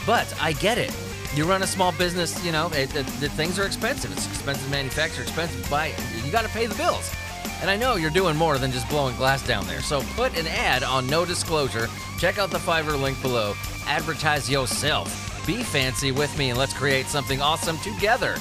But 0.07 0.33
I 0.41 0.53
get 0.53 0.79
it. 0.79 0.95
You 1.35 1.45
run 1.45 1.63
a 1.63 1.67
small 1.67 1.93
business, 1.93 2.45
you 2.45 2.51
know, 2.51 2.69
it, 2.69 2.95
it, 2.97 3.07
the 3.21 3.29
things 3.29 3.59
are 3.59 3.65
expensive. 3.65 4.11
It's 4.13 4.27
expensive 4.27 4.65
to 4.65 4.71
manufacture, 4.71 5.23
expensive 5.23 5.63
to 5.65 5.71
buy. 5.71 5.95
You 6.25 6.33
got 6.33 6.43
to 6.43 6.49
pay 6.49 6.67
the 6.67 6.75
bills. 6.75 7.15
And 7.61 7.71
I 7.71 7.77
know 7.77 7.97
you're 7.97 8.11
doing 8.11 8.37
more 8.37 8.59
than 8.59 8.73
just 8.73 8.89
blowing 8.89 9.15
glass 9.17 9.47
down 9.47 9.67
there. 9.67 9.83
So 9.83 10.03
put 10.17 10.37
an 10.37 10.47
ad 10.49 10.83
on 10.83 11.07
no 11.07 11.25
disclosure. 11.25 11.89
Check 12.19 12.39
out 12.39 12.51
the 12.51 12.59
Fiverr 12.59 13.01
link 13.01 13.21
below. 13.23 13.55
Advertise 13.87 14.51
yourself. 14.51 15.47
Be 15.47 15.63
fancy 15.63 16.11
with 16.11 16.37
me 16.39 16.51
and 16.51 16.59
let's 16.59 16.73
create 16.73 17.07
something 17.07 17.41
awesome 17.41 17.79
together. 17.79 18.37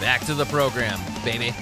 Back 0.00 0.24
to 0.26 0.34
the 0.34 0.46
program, 0.46 0.98
baby. 1.24 1.54